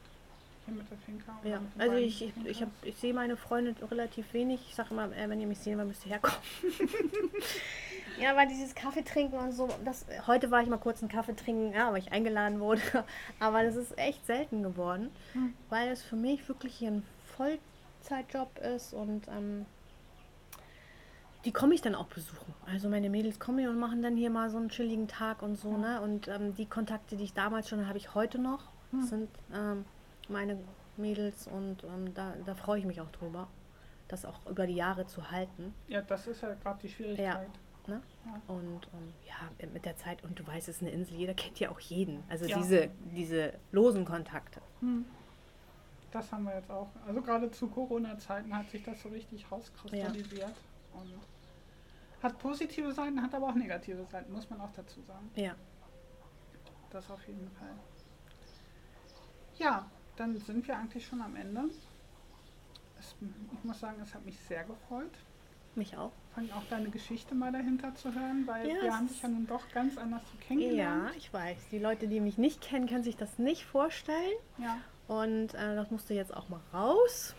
hier 0.66 0.74
mit 0.76 0.90
der 0.90 0.98
Finca. 1.00 1.38
Ja, 1.44 1.62
also 1.78 1.96
ich, 1.98 2.24
ich, 2.24 2.34
ich, 2.46 2.62
hab, 2.62 2.70
ich 2.84 2.96
sehe 2.96 3.14
meine 3.14 3.36
Freunde 3.36 3.76
relativ 3.90 4.34
wenig. 4.34 4.62
Ich 4.68 4.76
sage 4.76 4.90
immer, 4.92 5.12
äh, 5.16 5.30
wenn 5.30 5.40
ihr 5.42 5.48
mich 5.48 5.60
sehen 5.60 5.78
wollt, 5.78 5.90
müsst 5.90 6.06
ihr 6.06 6.12
herkommen. 6.12 6.38
ja, 8.22 8.36
weil 8.36 8.48
dieses 8.48 8.74
Kaffee 8.74 9.04
trinken 9.04 9.38
und 9.38 9.52
so, 9.52 9.70
das, 9.84 10.06
heute 10.28 10.52
war 10.52 10.62
ich 10.62 10.70
mal 10.70 10.78
kurz 10.78 11.02
einen 11.02 11.12
Kaffee 11.12 11.36
trinken, 11.36 11.74
ja, 11.74 11.92
weil 11.92 12.00
ich 12.00 12.12
eingeladen 12.12 12.60
wurde. 12.60 12.82
Aber 13.40 13.64
das 13.64 13.76
ist 13.76 13.98
echt 13.98 14.26
selten 14.26 14.64
geworden, 14.64 15.10
Hm. 15.34 15.54
weil 15.70 15.90
es 15.90 16.02
für 16.02 16.16
mich 16.16 16.48
wirklich 16.48 16.76
hier 16.76 16.92
ein 16.92 17.06
Vollzeitjob 17.36 18.58
ist 18.60 18.94
und 18.94 19.28
ähm, 19.28 19.66
die 21.46 21.52
komme 21.52 21.74
ich 21.76 21.82
dann 21.82 21.96
auch 21.96 22.08
besuchen. 22.08 22.54
Also 22.66 22.90
meine 22.90 23.10
Mädels 23.10 23.40
kommen 23.40 23.60
hier 23.60 23.70
und 23.70 23.80
machen 23.80 24.02
dann 24.02 24.16
hier 24.16 24.30
mal 24.30 24.50
so 24.50 24.58
einen 24.58 24.70
chilligen 24.70 25.08
Tag 25.08 25.42
und 25.42 25.56
so, 25.58 25.72
Ja. 25.72 25.78
ne? 25.78 26.02
Und 26.02 26.28
ähm, 26.28 26.56
die 26.56 26.66
Kontakte, 26.66 27.16
die 27.18 27.24
ich 27.26 27.34
damals 27.34 27.68
schon 27.70 27.86
habe, 27.88 27.98
ich 27.98 28.14
heute 28.16 28.40
noch. 28.40 28.72
Hm. 28.92 29.02
Sind 29.02 29.30
ähm, 29.54 29.86
meine 30.30 30.58
Mädels 30.98 31.48
und 31.48 31.84
ähm, 31.84 32.14
da, 32.14 32.34
da 32.46 32.56
freue 32.56 32.80
ich 32.80 32.86
mich 32.86 33.02
auch 33.02 33.12
drüber, 33.12 33.48
das 34.08 34.24
auch 34.26 34.46
über 34.50 34.68
die 34.68 34.76
Jahre 34.76 35.06
zu 35.08 35.32
halten. 35.32 35.74
Ja, 35.88 36.02
das 36.02 36.28
ist 36.28 36.42
ja 36.42 36.54
gerade 36.54 36.80
die 36.82 36.90
Schwierigkeit. 36.90 37.50
Ne? 37.88 38.02
Ja. 38.26 38.42
Und 38.54 38.88
ähm, 38.94 39.14
ja, 39.28 39.68
mit 39.74 39.84
der 39.84 39.98
Zeit, 39.98 40.24
und 40.24 40.40
du 40.40 40.48
weißt, 40.48 40.70
es 40.70 40.78
ist 40.78 40.82
eine 40.82 40.92
Insel, 40.92 41.18
jeder 41.18 41.34
kennt 41.34 41.60
ja 41.60 41.70
auch 41.70 41.80
jeden. 41.82 42.24
Also 42.30 42.46
Ja. 42.46 42.58
diese, 42.58 42.90
diese 43.14 43.54
losen 43.74 44.06
Kontakte. 44.06 44.62
Hm. 44.80 45.04
Das 46.12 46.32
haben 46.32 46.44
wir 46.46 46.56
jetzt 46.56 46.70
auch. 46.70 46.88
Also 47.08 47.22
gerade 47.22 47.50
zu 47.52 47.68
Corona-Zeiten 47.68 48.56
hat 48.56 48.70
sich 48.70 48.84
das 48.84 49.02
so 49.02 49.10
richtig 49.10 49.52
rauskristallisiert. 49.52 50.54
Und 50.94 51.12
hat 52.24 52.40
positive 52.40 52.92
Seiten, 52.94 53.22
hat 53.22 53.34
aber 53.36 53.50
auch 53.50 53.56
negative 53.56 54.06
Seiten, 54.06 54.32
muss 54.34 54.50
man 54.50 54.62
auch 54.62 54.72
dazu 54.76 55.02
sagen. 55.02 55.30
Ja. 55.36 55.54
Das 56.90 57.10
auf 57.12 57.26
jeden 57.28 57.50
Fall. 57.52 57.74
Ja, 59.58 59.90
dann 60.16 60.38
sind 60.38 60.68
wir 60.68 60.78
eigentlich 60.78 61.06
schon 61.06 61.22
am 61.22 61.36
Ende. 61.36 61.66
Es, 63.00 63.16
ich 63.52 63.64
muss 63.64 63.80
sagen, 63.80 63.98
es 64.02 64.14
hat 64.14 64.26
mich 64.26 64.38
sehr 64.40 64.64
gefreut. 64.64 65.12
Mich 65.76 65.98
auch. 65.98 66.12
Fand 66.36 66.54
auch 66.54 66.64
deine 66.70 66.90
Geschichte 66.90 67.34
mal 67.34 67.52
dahinter 67.52 67.94
zu 67.96 68.14
hören, 68.14 68.46
weil 68.46 68.68
Ja, 68.68 68.82
wir 68.84 68.96
haben 68.96 69.08
dich 69.08 69.22
ja 69.22 69.28
nun 69.28 69.48
doch 69.48 69.68
ganz 69.74 69.98
anders 69.98 70.22
so 70.32 70.38
Ja, 70.40 70.46
kennengelernt. 70.48 71.12
ich 71.18 71.34
weiß. 71.34 71.58
Die 71.72 71.80
Leute, 71.80 72.08
die 72.08 72.20
mich 72.20 72.38
nicht 72.38 72.62
kennen, 72.62 72.88
können 72.88 73.04
sich 73.04 73.18
das 73.18 73.40
nicht 73.40 73.66
vorstellen. 73.66 74.34
Ja. 74.60 74.78
Und 75.08 75.54
äh, 75.56 75.76
das 75.76 75.90
musste 75.90 76.14
jetzt 76.14 76.34
auch 76.34 76.48
mal 76.50 76.62
raus. 76.72 77.36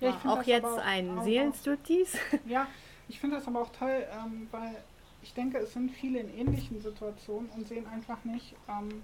Ja, 0.00 0.18
auch 0.24 0.42
jetzt 0.42 0.64
aber 0.64 0.82
ein 0.82 1.16
auch- 1.18 1.24
Seelenstriptease. 1.24 2.18
Ja, 2.44 2.66
ich 3.08 3.20
finde 3.20 3.36
das 3.36 3.46
aber 3.46 3.60
auch 3.60 3.72
toll, 3.72 4.06
ähm, 4.10 4.48
weil 4.50 4.76
ich 5.22 5.34
denke, 5.34 5.58
es 5.58 5.72
sind 5.72 5.90
viele 5.90 6.20
in 6.20 6.36
ähnlichen 6.36 6.80
Situationen 6.80 7.48
und 7.50 7.66
sehen 7.66 7.86
einfach 7.86 8.24
nicht 8.24 8.54
ähm, 8.68 9.02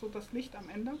so 0.00 0.08
das 0.08 0.32
Licht 0.32 0.54
am 0.56 0.68
Ende. 0.68 0.98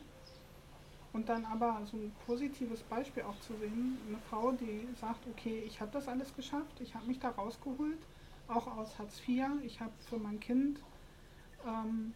Und 1.12 1.28
dann 1.28 1.44
aber 1.44 1.82
so 1.84 1.98
ein 1.98 2.12
positives 2.24 2.82
Beispiel 2.84 3.24
auch 3.24 3.38
zu 3.40 3.54
sehen, 3.56 3.98
eine 4.08 4.18
Frau, 4.30 4.52
die 4.52 4.88
sagt, 4.98 5.26
okay, 5.30 5.62
ich 5.66 5.80
habe 5.80 5.90
das 5.92 6.08
alles 6.08 6.34
geschafft, 6.34 6.80
ich 6.80 6.94
habe 6.94 7.06
mich 7.06 7.18
da 7.18 7.28
rausgeholt, 7.28 7.98
auch 8.48 8.66
aus 8.78 8.98
Hartz 8.98 9.20
IV, 9.28 9.44
ich 9.62 9.80
habe 9.80 9.92
für 10.08 10.16
mein 10.16 10.40
Kind, 10.40 10.80
ähm, 11.66 12.14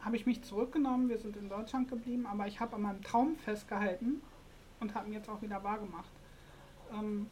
habe 0.00 0.16
ich 0.16 0.26
mich 0.26 0.42
zurückgenommen, 0.42 1.08
wir 1.08 1.18
sind 1.18 1.36
in 1.36 1.48
Deutschland 1.48 1.88
geblieben, 1.88 2.26
aber 2.26 2.48
ich 2.48 2.58
habe 2.58 2.74
an 2.74 2.82
meinem 2.82 3.02
Traum 3.02 3.36
festgehalten 3.36 4.20
und 4.80 4.94
habe 4.94 5.06
ihn 5.06 5.12
jetzt 5.12 5.28
auch 5.28 5.40
wieder 5.40 5.62
wahrgemacht. 5.62 6.10
Ähm, 6.92 7.30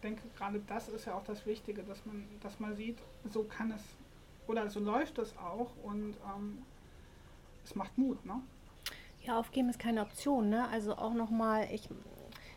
denke, 0.00 0.22
gerade 0.36 0.60
das 0.66 0.88
ist 0.88 1.06
ja 1.06 1.14
auch 1.14 1.24
das 1.24 1.46
Wichtige, 1.46 1.82
dass 1.82 2.04
man, 2.06 2.24
dass 2.42 2.58
man 2.60 2.76
sieht, 2.76 2.98
so 3.30 3.44
kann 3.44 3.70
es 3.72 3.82
oder 4.48 4.68
so 4.70 4.80
läuft 4.80 5.18
es 5.18 5.36
auch 5.36 5.70
und 5.82 6.16
ähm, 6.34 6.62
es 7.64 7.74
macht 7.74 7.96
Mut, 7.98 8.24
ne? 8.24 8.40
Ja, 9.22 9.38
aufgeben 9.38 9.68
ist 9.68 9.78
keine 9.78 10.00
Option, 10.00 10.48
ne? 10.48 10.66
Also 10.68 10.96
auch 10.96 11.12
nochmal, 11.12 11.68
ich, 11.70 11.88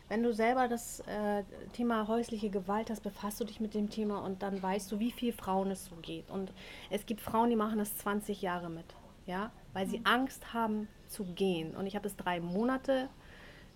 wenn 0.08 0.22
du 0.22 0.32
selber 0.32 0.68
das 0.68 1.00
äh, 1.00 1.44
Thema 1.74 2.08
häusliche 2.08 2.48
Gewalt 2.48 2.88
hast, 2.88 3.02
befasst 3.02 3.40
du 3.40 3.44
dich 3.44 3.60
mit 3.60 3.74
dem 3.74 3.90
Thema 3.90 4.24
und 4.24 4.42
dann 4.42 4.62
weißt 4.62 4.90
du, 4.90 4.98
wie 4.98 5.10
viel 5.10 5.32
Frauen 5.34 5.70
es 5.70 5.84
so 5.84 5.96
geht. 5.96 6.30
Und 6.30 6.52
es 6.88 7.04
gibt 7.04 7.20
Frauen, 7.20 7.50
die 7.50 7.56
machen 7.56 7.78
das 7.78 7.96
20 7.98 8.40
Jahre 8.40 8.70
mit, 8.70 8.86
ja, 9.26 9.52
weil 9.74 9.86
sie 9.86 10.00
Angst 10.04 10.54
haben 10.54 10.88
zu 11.08 11.24
gehen. 11.24 11.76
Und 11.76 11.86
ich 11.86 11.94
habe 11.94 12.06
es 12.06 12.16
drei 12.16 12.40
Monate 12.40 13.10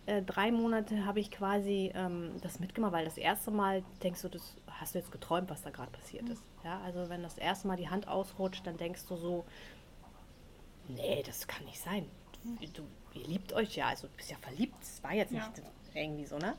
äh, 0.07 0.23
drei 0.23 0.51
Monate 0.53 1.05
habe 1.05 1.21
ich 1.21 1.31
quasi 1.31 1.93
ähm, 1.95 2.33
das 2.43 2.61
mitgemacht, 2.61 2.93
weil 2.93 3.05
das 3.05 3.17
erste 3.19 3.51
Mal 3.51 3.83
denkst 4.03 4.23
du, 4.23 4.29
das 4.29 4.57
hast 4.69 4.95
du 4.95 4.99
jetzt 4.99 5.13
geträumt, 5.13 5.51
was 5.51 5.63
da 5.63 5.71
gerade 5.71 5.91
passiert 5.91 6.29
ist. 6.29 6.43
Ja, 6.65 6.81
also 6.85 7.09
wenn 7.09 7.23
das 7.23 7.39
erste 7.39 7.67
Mal 7.69 7.77
die 7.77 7.89
Hand 7.89 8.09
ausrutscht, 8.09 8.67
dann 8.67 8.77
denkst 8.77 9.07
du 9.09 9.17
so, 9.17 9.45
nee, 10.89 11.23
das 11.25 11.47
kann 11.47 11.65
nicht 11.65 11.81
sein. 11.81 12.07
Du, 12.45 12.67
du, 12.69 12.83
ihr 13.19 13.27
liebt 13.27 13.53
euch 13.53 13.75
ja, 13.77 13.89
also 13.89 14.07
du 14.07 14.15
bist 14.17 14.31
ja 14.31 14.37
verliebt, 14.41 14.75
es 14.83 15.03
war 15.03 15.13
jetzt 15.15 15.33
Ja. 15.33 15.41
nicht 15.49 15.63
irgendwie 15.95 16.27
so, 16.27 16.39
ne? 16.39 16.55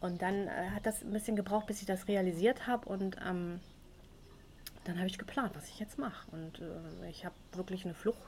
Und 0.00 0.22
dann 0.22 0.48
äh, 0.48 0.70
hat 0.74 0.86
das 0.86 1.02
ein 1.02 1.12
bisschen 1.12 1.36
gebraucht, 1.36 1.66
bis 1.66 1.80
ich 1.80 1.86
das 1.86 2.08
realisiert 2.08 2.66
habe 2.66 2.88
und 2.88 3.16
ähm, 3.24 3.60
dann 4.84 4.96
habe 4.96 5.06
ich 5.06 5.18
geplant, 5.18 5.52
was 5.54 5.68
ich 5.68 5.78
jetzt 5.78 5.98
mache. 5.98 6.26
Und 6.32 6.60
äh, 6.60 7.10
ich 7.10 7.24
habe 7.26 7.34
wirklich 7.52 7.84
eine 7.84 7.94
Flucht 7.94 8.18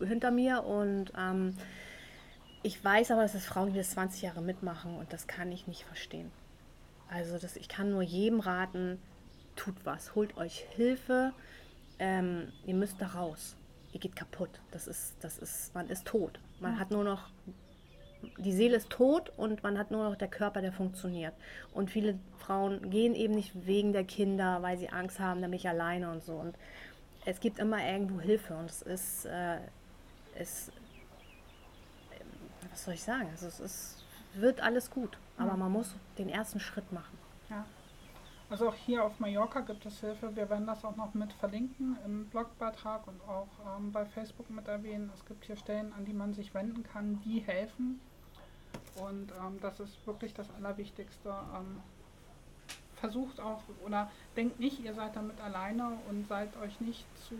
hinter 0.00 0.30
mir 0.30 0.64
und 0.64 1.12
ähm, 1.18 1.56
ich 2.62 2.82
weiß 2.84 3.10
aber, 3.10 3.22
dass 3.22 3.34
es 3.34 3.46
Frauen, 3.46 3.72
die 3.72 3.78
das 3.78 3.90
20 3.90 4.22
Jahre 4.22 4.42
mitmachen 4.42 4.96
und 4.96 5.12
das 5.12 5.26
kann 5.26 5.52
ich 5.52 5.66
nicht 5.66 5.84
verstehen. 5.84 6.30
Also 7.08 7.38
das, 7.38 7.56
ich 7.56 7.68
kann 7.68 7.90
nur 7.90 8.02
jedem 8.02 8.40
raten, 8.40 9.00
tut 9.54 9.74
was, 9.84 10.14
holt 10.14 10.36
euch 10.36 10.66
Hilfe, 10.74 11.32
ähm, 11.98 12.52
ihr 12.64 12.74
müsst 12.74 13.00
da 13.00 13.08
raus. 13.08 13.56
Ihr 13.92 14.00
geht 14.00 14.16
kaputt. 14.16 14.50
Das 14.72 14.86
ist, 14.86 15.16
das 15.20 15.38
ist, 15.38 15.74
man 15.74 15.88
ist 15.88 16.06
tot. 16.06 16.38
Man 16.60 16.78
hat 16.78 16.90
nur 16.90 17.04
noch, 17.04 17.28
die 18.38 18.52
Seele 18.52 18.76
ist 18.76 18.90
tot 18.90 19.32
und 19.36 19.62
man 19.62 19.78
hat 19.78 19.90
nur 19.90 20.04
noch 20.04 20.16
der 20.16 20.28
Körper, 20.28 20.60
der 20.60 20.72
funktioniert. 20.72 21.34
Und 21.72 21.90
viele 21.90 22.18
Frauen 22.38 22.90
gehen 22.90 23.14
eben 23.14 23.34
nicht 23.34 23.66
wegen 23.66 23.92
der 23.92 24.04
Kinder, 24.04 24.62
weil 24.62 24.76
sie 24.76 24.90
Angst 24.90 25.20
haben, 25.20 25.40
dann 25.40 25.50
bin 25.50 25.58
ich 25.58 25.68
alleine 25.68 26.10
und 26.10 26.22
so. 26.22 26.34
Und 26.34 26.56
es 27.24 27.40
gibt 27.40 27.58
immer 27.58 27.84
irgendwo 27.86 28.20
Hilfe 28.20 28.54
und 28.54 28.66
es 28.70 28.82
ist, 28.82 29.26
äh, 29.26 29.58
es, 30.38 30.70
was 32.76 32.84
soll 32.84 32.92
ich 32.92 33.02
sagen? 33.02 33.26
Also 33.30 33.46
es 33.46 33.58
ist, 33.58 34.04
wird 34.34 34.60
alles 34.60 34.90
gut, 34.90 35.16
aber 35.38 35.56
man 35.56 35.72
muss 35.72 35.94
den 36.18 36.28
ersten 36.28 36.60
Schritt 36.60 36.92
machen. 36.92 37.16
Ja. 37.48 37.64
Also 38.50 38.68
auch 38.68 38.74
hier 38.74 39.02
auf 39.02 39.18
Mallorca 39.18 39.60
gibt 39.60 39.86
es 39.86 40.00
Hilfe. 40.00 40.36
Wir 40.36 40.50
werden 40.50 40.66
das 40.66 40.84
auch 40.84 40.94
noch 40.94 41.14
mit 41.14 41.32
verlinken 41.32 41.96
im 42.04 42.26
Blogbeitrag 42.26 43.06
und 43.06 43.18
auch 43.22 43.48
ähm, 43.78 43.92
bei 43.92 44.04
Facebook 44.04 44.50
mit 44.50 44.68
erwähnen. 44.68 45.10
Es 45.14 45.24
gibt 45.24 45.46
hier 45.46 45.56
Stellen, 45.56 45.94
an 45.94 46.04
die 46.04 46.12
man 46.12 46.34
sich 46.34 46.52
wenden 46.52 46.82
kann, 46.82 47.18
die 47.24 47.40
helfen. 47.40 47.98
Und 48.96 49.32
ähm, 49.32 49.58
das 49.62 49.80
ist 49.80 50.06
wirklich 50.06 50.34
das 50.34 50.50
Allerwichtigste. 50.50 51.30
Ähm, 51.30 51.80
versucht 52.96 53.40
auch 53.40 53.62
oder 53.86 54.10
denkt 54.36 54.60
nicht, 54.60 54.84
ihr 54.84 54.92
seid 54.92 55.16
damit 55.16 55.40
alleine 55.40 55.92
und 56.10 56.28
seid 56.28 56.54
euch 56.58 56.78
nicht 56.80 57.06
zu. 57.26 57.36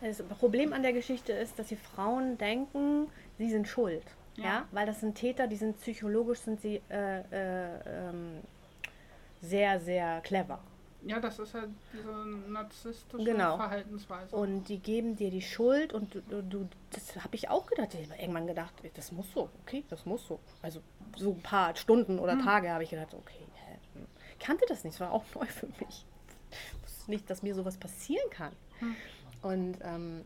Das 0.00 0.22
Problem 0.22 0.72
an 0.72 0.82
der 0.82 0.92
Geschichte 0.92 1.32
ist, 1.32 1.58
dass 1.58 1.68
die 1.68 1.76
Frauen 1.76 2.36
denken, 2.38 3.08
sie 3.38 3.50
sind 3.50 3.68
schuld. 3.68 4.04
Ja. 4.36 4.44
Ja. 4.44 4.68
Weil 4.72 4.86
das 4.86 5.00
sind 5.00 5.14
Täter, 5.14 5.46
die 5.46 5.56
sind 5.56 5.80
psychologisch, 5.80 6.40
sind 6.40 6.60
sie 6.60 6.80
äh, 6.90 7.20
äh, 7.20 8.08
ähm, 8.08 8.40
sehr, 9.40 9.80
sehr 9.80 10.20
clever. 10.22 10.60
Ja, 11.06 11.20
das 11.20 11.38
ist 11.38 11.52
halt 11.52 11.68
diese 11.92 12.10
narzisstische 12.50 13.22
Genau. 13.22 13.56
Verhaltensweise. 13.56 14.34
Und 14.34 14.64
die 14.68 14.78
geben 14.78 15.16
dir 15.16 15.30
die 15.30 15.42
Schuld 15.42 15.92
und 15.92 16.14
du, 16.14 16.42
du, 16.42 16.68
das 16.90 17.14
habe 17.16 17.34
ich 17.34 17.50
auch 17.50 17.66
gedacht. 17.66 17.94
Ich 17.94 18.10
habe 18.10 18.20
irgendwann 18.20 18.46
gedacht, 18.46 18.72
das 18.94 19.12
muss 19.12 19.30
so, 19.32 19.50
okay, 19.62 19.84
das 19.90 20.06
muss 20.06 20.26
so. 20.26 20.40
Also 20.62 20.80
so 21.16 21.32
ein 21.32 21.42
paar 21.42 21.76
Stunden 21.76 22.18
oder 22.18 22.38
Tage 22.38 22.70
habe 22.70 22.84
ich 22.84 22.90
gedacht, 22.90 23.12
okay, 23.12 23.44
hm. 23.92 24.06
ich 24.32 24.38
kannte 24.38 24.64
das 24.66 24.82
nicht, 24.82 24.94
das 24.94 25.00
war 25.00 25.12
auch 25.12 25.24
neu 25.34 25.44
für 25.44 25.66
mich. 25.66 26.06
Ich 26.50 26.82
wusste 26.82 27.10
nicht, 27.10 27.28
dass 27.28 27.42
mir 27.42 27.54
sowas 27.54 27.76
passieren 27.76 28.30
kann. 28.30 28.52
Und 29.44 29.76
ähm, 29.82 30.22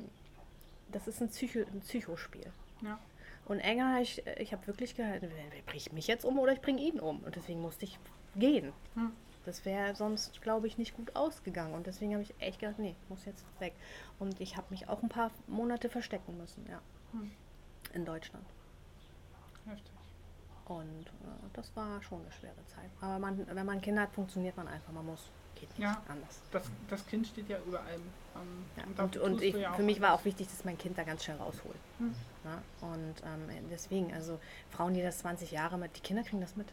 das 0.93 1.09
ist 1.09 1.21
ein, 1.21 1.29
Psycho, 1.29 1.61
ein 1.61 1.81
Psychospiel. 1.81 2.51
ja. 2.83 2.99
Und 3.47 3.61
enger, 3.61 4.01
ich, 4.03 4.23
ich 4.37 4.53
habe 4.53 4.67
wirklich 4.67 4.95
gehalten, 4.95 5.31
bringe 5.65 5.77
ich 5.77 5.91
mich 5.93 6.07
jetzt 6.07 6.27
um 6.27 6.39
oder 6.39 6.53
ich 6.53 6.61
bringe 6.61 6.83
ihn 6.83 7.01
um. 7.01 7.21
Und 7.21 7.35
deswegen 7.35 7.63
musste 7.63 7.87
ich 7.87 7.99
gehen. 8.37 8.73
Hm. 8.95 9.13
Das 9.47 9.65
wäre 9.65 9.95
sonst, 9.95 10.43
glaube 10.43 10.67
ich, 10.67 10.77
nicht 10.77 10.95
gut 10.95 11.17
ausgegangen. 11.17 11.73
Und 11.73 11.87
deswegen 11.87 12.13
habe 12.13 12.23
ich 12.23 12.35
echt 12.41 12.61
gedacht, 12.61 12.79
nee, 12.79 12.95
muss 13.09 13.25
jetzt 13.25 13.47
weg. 13.59 13.73
Und 14.19 14.39
ich 14.39 14.59
habe 14.59 14.67
mich 14.69 14.89
auch 14.91 15.03
ein 15.03 15.09
paar 15.09 15.31
Monate 15.47 15.89
verstecken 15.89 16.37
müssen, 16.37 16.67
ja. 16.69 16.83
Hm. 17.13 17.31
In 17.95 18.05
Deutschland. 18.05 18.45
Heftig. 19.65 19.93
Und 20.67 21.07
äh, 21.07 21.49
das 21.55 21.75
war 21.75 22.03
schon 22.03 22.21
eine 22.21 22.33
schwere 22.33 22.67
Zeit. 22.67 22.91
Aber 23.01 23.19
man, 23.19 23.47
wenn 23.47 23.67
man 23.67 23.81
Kinder 23.81 24.03
hat, 24.03 24.13
funktioniert 24.13 24.59
man 24.59 24.69
einfach. 24.69 24.93
Man 24.93 25.07
muss. 25.07 25.31
Geht 25.55 25.69
nicht 25.71 25.79
Ja. 25.81 26.03
anders. 26.09 26.41
Das, 26.53 26.65
das 26.89 27.07
Kind 27.07 27.27
steht 27.27 27.49
ja 27.49 27.59
über 27.67 27.81
allem. 27.83 28.03
Ähm, 28.37 28.65
Ja. 28.97 29.05
Und, 29.05 29.17
und 29.17 29.43
ich, 29.43 29.55
ja 29.55 29.73
für 29.73 29.83
mich 29.83 30.01
war 30.01 30.15
auch 30.15 30.25
wichtig, 30.25 30.49
dass 30.49 30.65
mein 30.65 30.79
Kind 30.79 30.97
da 30.99 31.03
ganz 31.05 31.25
schnell 31.25 31.37
rausholt. 31.39 31.77
Hm. 31.99 32.15
Und 32.81 33.15
ähm, 33.25 33.69
deswegen, 33.71 34.15
also 34.15 34.39
Frauen, 34.71 34.95
die 34.95 35.03
das 35.03 35.19
20 35.19 35.51
Jahre 35.51 35.77
mit, 35.77 35.95
die 35.97 36.01
Kinder 36.01 36.23
kriegen 36.23 36.41
das 36.41 36.57
mit. 36.57 36.67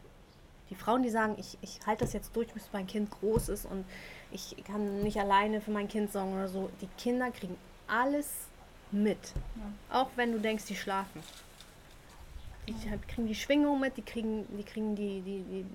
Die 0.70 0.74
Frauen, 0.74 1.02
die 1.02 1.10
sagen, 1.10 1.36
ich, 1.38 1.58
ich 1.60 1.80
halte 1.86 2.04
das 2.04 2.12
jetzt 2.12 2.34
durch, 2.34 2.52
bis 2.52 2.70
mein 2.72 2.86
Kind 2.86 3.10
groß 3.10 3.50
ist 3.50 3.66
und 3.66 3.84
ich 4.32 4.56
kann 4.64 5.02
nicht 5.02 5.18
alleine 5.18 5.60
für 5.60 5.70
mein 5.70 5.86
Kind 5.88 6.12
sorgen 6.12 6.32
oder 6.32 6.48
so. 6.48 6.70
Die 6.80 6.88
Kinder 6.98 7.30
kriegen 7.30 7.56
alles 7.86 8.28
mit. 8.90 9.18
Ja. 9.90 10.00
Auch 10.00 10.10
wenn 10.16 10.32
du 10.32 10.40
denkst, 10.40 10.64
die 10.64 10.76
schlafen. 10.76 11.22
Die 12.68 12.74
kriegen 13.06 13.28
die 13.28 13.34
Schwingung 13.34 13.78
mit, 13.80 13.96
die 13.96 14.02
kriegen, 14.02 14.44
die 14.56 14.64
kriegen 14.64 14.96
die, 14.96 15.20
die, 15.20 15.42
die 15.42 15.66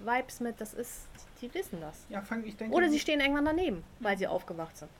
Vibes 0.00 0.40
mit, 0.40 0.60
das 0.60 0.74
ist, 0.74 1.08
die 1.40 1.52
wissen 1.54 1.80
das. 1.80 2.06
Ja, 2.08 2.22
fang, 2.22 2.44
ich 2.44 2.56
denke, 2.56 2.74
Oder 2.74 2.88
sie 2.88 2.98
stehen 2.98 3.20
irgendwann 3.20 3.44
daneben, 3.44 3.82
weil 4.00 4.16
sie 4.18 4.26
aufgewacht 4.26 4.76
sind. 4.76 4.90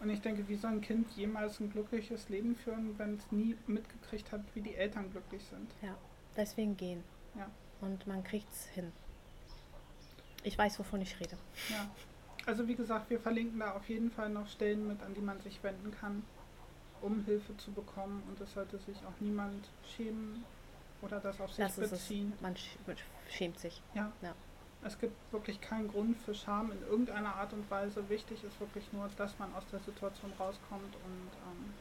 und 0.00 0.10
ich 0.10 0.20
denke, 0.20 0.46
wie 0.48 0.56
soll 0.56 0.72
ein 0.72 0.80
Kind 0.80 1.10
jemals 1.16 1.60
ein 1.60 1.70
glückliches 1.70 2.28
Leben 2.28 2.56
führen, 2.56 2.98
wenn 2.98 3.14
es 3.16 3.30
nie 3.32 3.56
mitgekriegt 3.66 4.30
hat, 4.32 4.42
wie 4.54 4.60
die 4.60 4.74
Eltern 4.74 5.10
glücklich 5.10 5.42
sind? 5.44 5.70
Ja, 5.82 5.96
deswegen 6.36 6.76
gehen. 6.76 7.02
Ja. 7.36 7.48
Und 7.80 8.06
man 8.06 8.22
kriegt's 8.24 8.66
hin. 8.66 8.92
Ich 10.42 10.58
weiß, 10.58 10.78
wovon 10.78 11.00
ich 11.00 11.18
rede. 11.20 11.36
Ja. 11.70 11.88
Also 12.46 12.68
wie 12.68 12.74
gesagt, 12.74 13.08
wir 13.08 13.18
verlinken 13.18 13.60
da 13.60 13.72
auf 13.72 13.88
jeden 13.88 14.10
Fall 14.10 14.28
noch 14.28 14.46
Stellen 14.48 14.86
mit, 14.86 15.02
an 15.02 15.14
die 15.14 15.22
man 15.22 15.40
sich 15.40 15.62
wenden 15.62 15.90
kann, 15.90 16.22
um 17.00 17.24
Hilfe 17.24 17.56
zu 17.56 17.72
bekommen. 17.72 18.22
Und 18.28 18.40
es 18.40 18.52
sollte 18.52 18.78
sich 18.78 18.96
auch 19.06 19.20
niemand 19.20 19.68
schämen 19.96 20.44
oder 21.02 21.20
das 21.20 21.40
auf 21.40 21.52
sich 21.52 21.64
Das 21.64 21.76
beziehen. 21.76 22.32
Man 22.40 22.54
sch- 22.54 22.76
man 22.86 22.96
schämt 23.30 23.58
sich. 23.58 23.80
Ja. 23.94 24.10
Ja. 24.22 24.34
Es 24.82 24.98
gibt 24.98 25.14
wirklich 25.32 25.60
keinen 25.60 25.88
Grund 25.88 26.16
für 26.18 26.34
Scham 26.34 26.70
in 26.70 26.82
irgendeiner 26.82 27.34
Art 27.34 27.52
und 27.54 27.70
Weise. 27.70 28.06
Wichtig 28.10 28.44
ist 28.44 28.58
wirklich 28.60 28.84
nur, 28.92 29.08
dass 29.16 29.38
man 29.38 29.54
aus 29.54 29.64
der 29.72 29.80
Situation 29.80 30.30
rauskommt 30.38 30.94
und 30.94 31.30
ähm, 31.46 31.74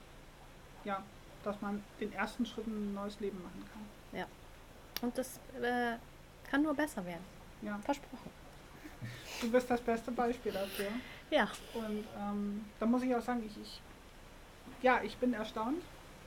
ja, 0.86 1.04
dass 1.44 1.60
man 1.62 1.84
den 2.00 2.14
ersten 2.14 2.46
Schritt 2.46 2.66
in 2.68 2.92
ein 2.92 2.94
neues 2.94 3.20
Leben 3.20 3.42
machen 3.44 3.66
kann. 3.74 4.26
Und 5.02 5.18
das 5.18 5.38
äh, 5.62 5.98
kann 6.50 6.64
nur 6.64 6.74
besser 6.74 7.06
werden. 7.06 7.24
Ja, 7.62 7.78
Versprochen. 7.80 8.30
du 9.42 9.52
bist 9.52 9.70
das 9.70 9.82
beste 9.82 10.12
Beispiel 10.12 10.54
dafür. 10.54 10.88
Ja. 11.30 11.50
Und 11.74 12.06
ähm, 12.18 12.64
da 12.80 12.86
muss 12.86 13.04
ich 13.04 13.14
auch 13.14 13.22
sagen, 13.22 13.44
ich, 13.46 13.62
ich, 13.62 13.82
ja, 14.82 15.02
ich 15.04 15.18
bin 15.18 15.34
erstaunt. 15.34 15.82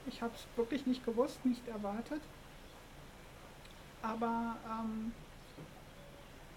Ich 0.07 0.21
habe 0.21 0.35
es 0.35 0.47
wirklich 0.59 0.85
nicht 0.87 1.07
gewusst, 1.07 1.43
nicht 1.47 1.67
erwartet. 1.69 2.21
Aber 4.07 4.57
ähm, 4.71 5.13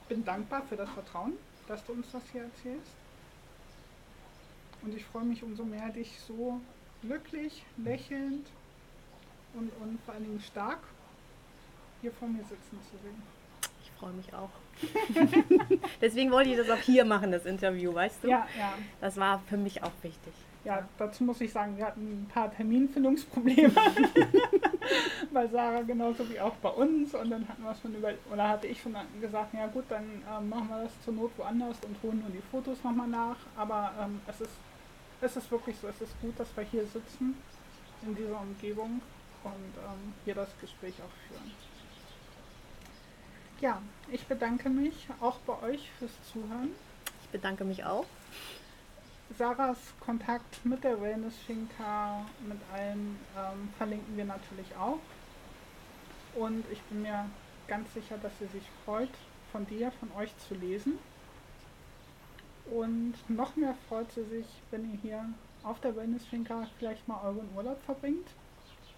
bin 0.08 0.24
dankbar 0.24 0.62
für 0.70 0.76
das 0.76 0.90
Vertrauen, 0.90 1.34
dass 1.68 1.84
du 1.86 1.94
uns 1.94 2.12
das 2.12 2.24
hier 2.32 2.44
erzählst. 2.44 2.92
Und 4.82 4.96
ich 4.96 5.04
freue 5.06 5.24
mich 5.26 5.44
umso 5.44 5.64
mehr, 5.64 5.90
dich 5.90 6.20
so 6.28 6.62
glücklich, 7.02 7.64
lächelnd 7.78 8.48
und, 9.54 9.72
und 9.82 10.00
vor 10.06 10.14
allen 10.14 10.24
Dingen 10.24 10.40
stark 10.40 10.80
hier 12.02 12.12
vor 12.12 12.28
mir 12.28 12.44
sitzen 12.44 12.80
zu 12.90 12.98
sehen. 13.02 13.22
Ich 13.82 13.92
freue 14.00 14.14
mich 14.14 14.34
auch. 14.34 14.52
Deswegen 16.02 16.32
wollte 16.32 16.52
ich 16.52 16.58
das 16.58 16.70
auch 16.70 16.82
hier 16.82 17.04
machen, 17.04 17.32
das 17.32 17.46
Interview, 17.46 17.94
weißt 17.94 18.24
du? 18.24 18.30
Ja, 18.30 18.48
ja. 18.58 18.74
Das 19.02 19.18
war 19.18 19.40
für 19.50 19.58
mich 19.58 19.84
auch 19.84 19.92
wichtig. 20.02 20.34
Ja, 20.66 20.88
dazu 20.98 21.24
muss 21.24 21.40
ich 21.40 21.54
sagen, 21.54 21.78
wir 21.78 21.86
hatten 21.86 22.24
ein 22.24 22.28
paar 22.28 22.54
Terminfindungsprobleme 22.54 23.72
bei 25.34 25.48
Sarah 25.48 25.82
genauso 25.84 26.30
wie 26.30 26.40
auch 26.40 26.56
bei 26.56 26.70
uns 26.70 27.16
und 27.16 27.30
dann 27.30 27.48
hatten 27.48 27.64
wir 27.64 27.74
schon 27.76 27.96
über 27.96 28.12
oder 28.32 28.50
hatte 28.50 28.68
ich 28.68 28.82
schon 28.82 28.94
gesagt, 29.22 29.54
ja 29.54 29.68
gut, 29.68 29.86
dann 29.88 30.04
ähm, 30.04 30.50
machen 30.50 30.68
wir 30.68 30.84
das 30.84 30.92
zur 31.06 31.14
Not 31.14 31.32
woanders 31.38 31.78
und 31.88 31.96
holen 32.04 32.20
nur 32.20 32.30
die 32.30 32.44
Fotos 32.52 32.84
nochmal 32.84 33.08
nach. 33.08 33.38
Aber 33.56 33.94
ähm, 34.02 34.20
es 34.28 34.42
ist 34.42 34.52
es 35.22 35.36
ist 35.36 35.52
wirklich 35.52 35.76
so, 35.82 35.88
es 35.88 36.00
ist 36.02 36.20
gut, 36.22 36.40
dass 36.40 36.48
wir 36.56 36.64
hier 36.64 36.86
sitzen 36.86 37.36
in 38.02 38.16
dieser 38.16 38.40
Umgebung 38.40 39.02
und 39.44 39.74
ähm, 39.78 40.14
hier 40.24 40.36
das 40.36 40.50
Gespräch 40.62 40.96
auch 40.96 41.28
führen. 41.28 41.52
Ja, 43.60 43.82
ich 44.10 44.26
bedanke 44.26 44.70
mich 44.70 45.08
auch 45.20 45.38
bei 45.40 45.62
euch 45.64 45.90
fürs 46.00 46.12
Zuhören. 46.32 46.72
Ich 47.24 47.30
bedanke 47.30 47.66
mich 47.66 47.84
auch. 47.84 48.06
Sarahs 49.38 49.78
Kontakt 50.00 50.66
mit 50.66 50.84
der 50.84 51.00
Wellness 51.02 51.36
Finca, 51.46 52.26
mit 52.48 52.58
allem 52.74 53.18
ähm, 53.38 53.70
verlinken 53.78 54.18
wir 54.18 54.26
natürlich 54.26 54.76
auch. 54.76 55.00
Und 56.36 56.64
ich 56.72 56.82
bin 56.84 57.02
mir 57.04 57.26
ganz 57.68 57.94
sicher, 57.94 58.18
dass 58.18 58.38
sie 58.40 58.48
sich 58.48 58.64
freut, 58.86 59.10
von 59.52 59.66
dir, 59.68 59.92
von 59.92 60.12
euch 60.18 60.32
zu 60.48 60.56
lesen. 60.56 61.00
Und 62.72 63.14
noch 63.30 63.56
mehr 63.56 63.76
freut 63.88 64.12
sie 64.12 64.24
sich, 64.26 64.46
wenn 64.72 64.92
ihr 64.92 64.98
hier 65.02 65.26
auf 65.64 65.80
der 65.82 65.96
Wellness 65.96 66.26
Finca 66.26 66.68
vielleicht 66.78 67.08
mal 67.08 67.20
euren 67.24 67.50
Urlaub 67.56 67.82
verbringt. 67.86 68.28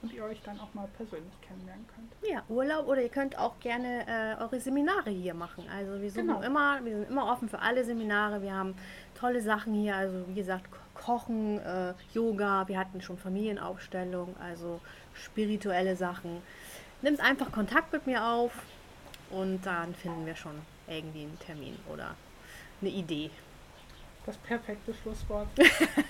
und 0.03 0.11
ihr 0.13 0.23
euch 0.23 0.41
dann 0.41 0.59
auch 0.59 0.73
mal 0.73 0.87
persönlich 0.97 1.31
kennenlernen 1.41 1.85
könnt. 1.93 2.11
Ja, 2.27 2.41
Urlaub 2.49 2.87
oder 2.87 3.03
ihr 3.03 3.09
könnt 3.09 3.37
auch 3.37 3.59
gerne 3.59 4.07
äh, 4.07 4.41
eure 4.41 4.59
Seminare 4.59 5.11
hier 5.11 5.35
machen. 5.35 5.63
Also 5.69 6.01
wir 6.01 6.09
suchen 6.09 6.25
Genau. 6.25 6.41
immer, 6.41 6.83
wir 6.83 6.97
sind 7.01 7.09
immer 7.11 7.31
offen 7.31 7.47
für 7.47 7.59
alle 7.59 7.83
Seminare. 7.85 8.41
Wir 8.41 8.51
haben 8.51 8.73
tolle 9.21 9.41
Sachen 9.41 9.73
hier, 9.73 9.95
also 9.95 10.25
wie 10.27 10.33
gesagt, 10.33 10.65
Ko- 10.71 10.77
Kochen, 10.95 11.59
äh, 11.59 11.93
Yoga, 12.13 12.67
wir 12.67 12.77
hatten 12.77 13.01
schon 13.01 13.17
Familienaufstellung, 13.17 14.35
also 14.39 14.81
spirituelle 15.13 15.95
Sachen. 15.95 16.41
Nimmt 17.01 17.19
einfach 17.21 17.51
Kontakt 17.51 17.93
mit 17.93 18.05
mir 18.07 18.23
auf 18.25 18.51
und 19.29 19.61
dann 19.65 19.93
finden 19.95 20.25
wir 20.25 20.35
schon 20.35 20.55
irgendwie 20.87 21.21
einen 21.23 21.39
Termin 21.39 21.77
oder 21.91 22.15
eine 22.81 22.89
Idee. 22.89 23.29
Das 24.25 24.37
perfekte 24.37 24.93
Schlusswort. 24.93 25.47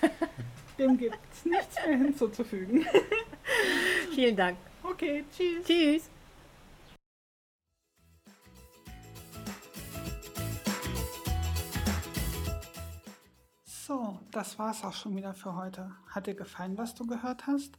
Dem 0.77 0.97
gibt 0.97 1.17
es 1.33 1.45
nichts 1.45 1.75
mehr 1.85 1.97
hinzuzufügen. 1.97 2.85
Vielen 4.15 4.35
Dank. 4.35 4.57
Okay, 4.83 5.23
tschüss. 5.35 5.65
Tschüss. 5.65 6.09
Das 14.41 14.57
war's 14.57 14.83
auch 14.83 14.93
schon 14.93 15.15
wieder 15.15 15.35
für 15.35 15.55
heute. 15.55 15.91
Hat 16.07 16.25
dir 16.25 16.33
gefallen, 16.33 16.75
was 16.75 16.95
du 16.95 17.05
gehört 17.05 17.45
hast? 17.45 17.77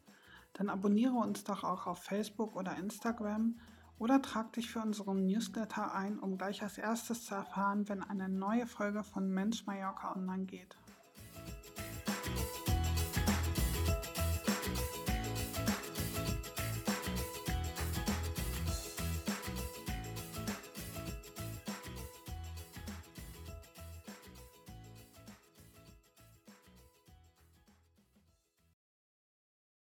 Dann 0.53 0.69
abonniere 0.69 1.15
uns 1.15 1.43
doch 1.43 1.65
auch 1.65 1.89
auf 1.89 2.05
Facebook 2.05 2.55
oder 2.55 2.77
Instagram 2.77 3.59
oder 3.99 4.23
trag 4.23 4.53
dich 4.53 4.71
für 4.71 4.79
unseren 4.79 5.27
Newsletter 5.27 5.93
ein, 5.93 6.21
um 6.21 6.39
gleich 6.39 6.63
als 6.63 6.79
erstes 6.79 7.25
zu 7.25 7.35
erfahren, 7.35 7.89
wenn 7.89 8.05
eine 8.05 8.29
neue 8.29 8.69
Folge 8.69 9.03
von 9.03 9.29
Mensch 9.29 9.67
Mallorca 9.67 10.13
online 10.15 10.45
geht. 10.45 10.77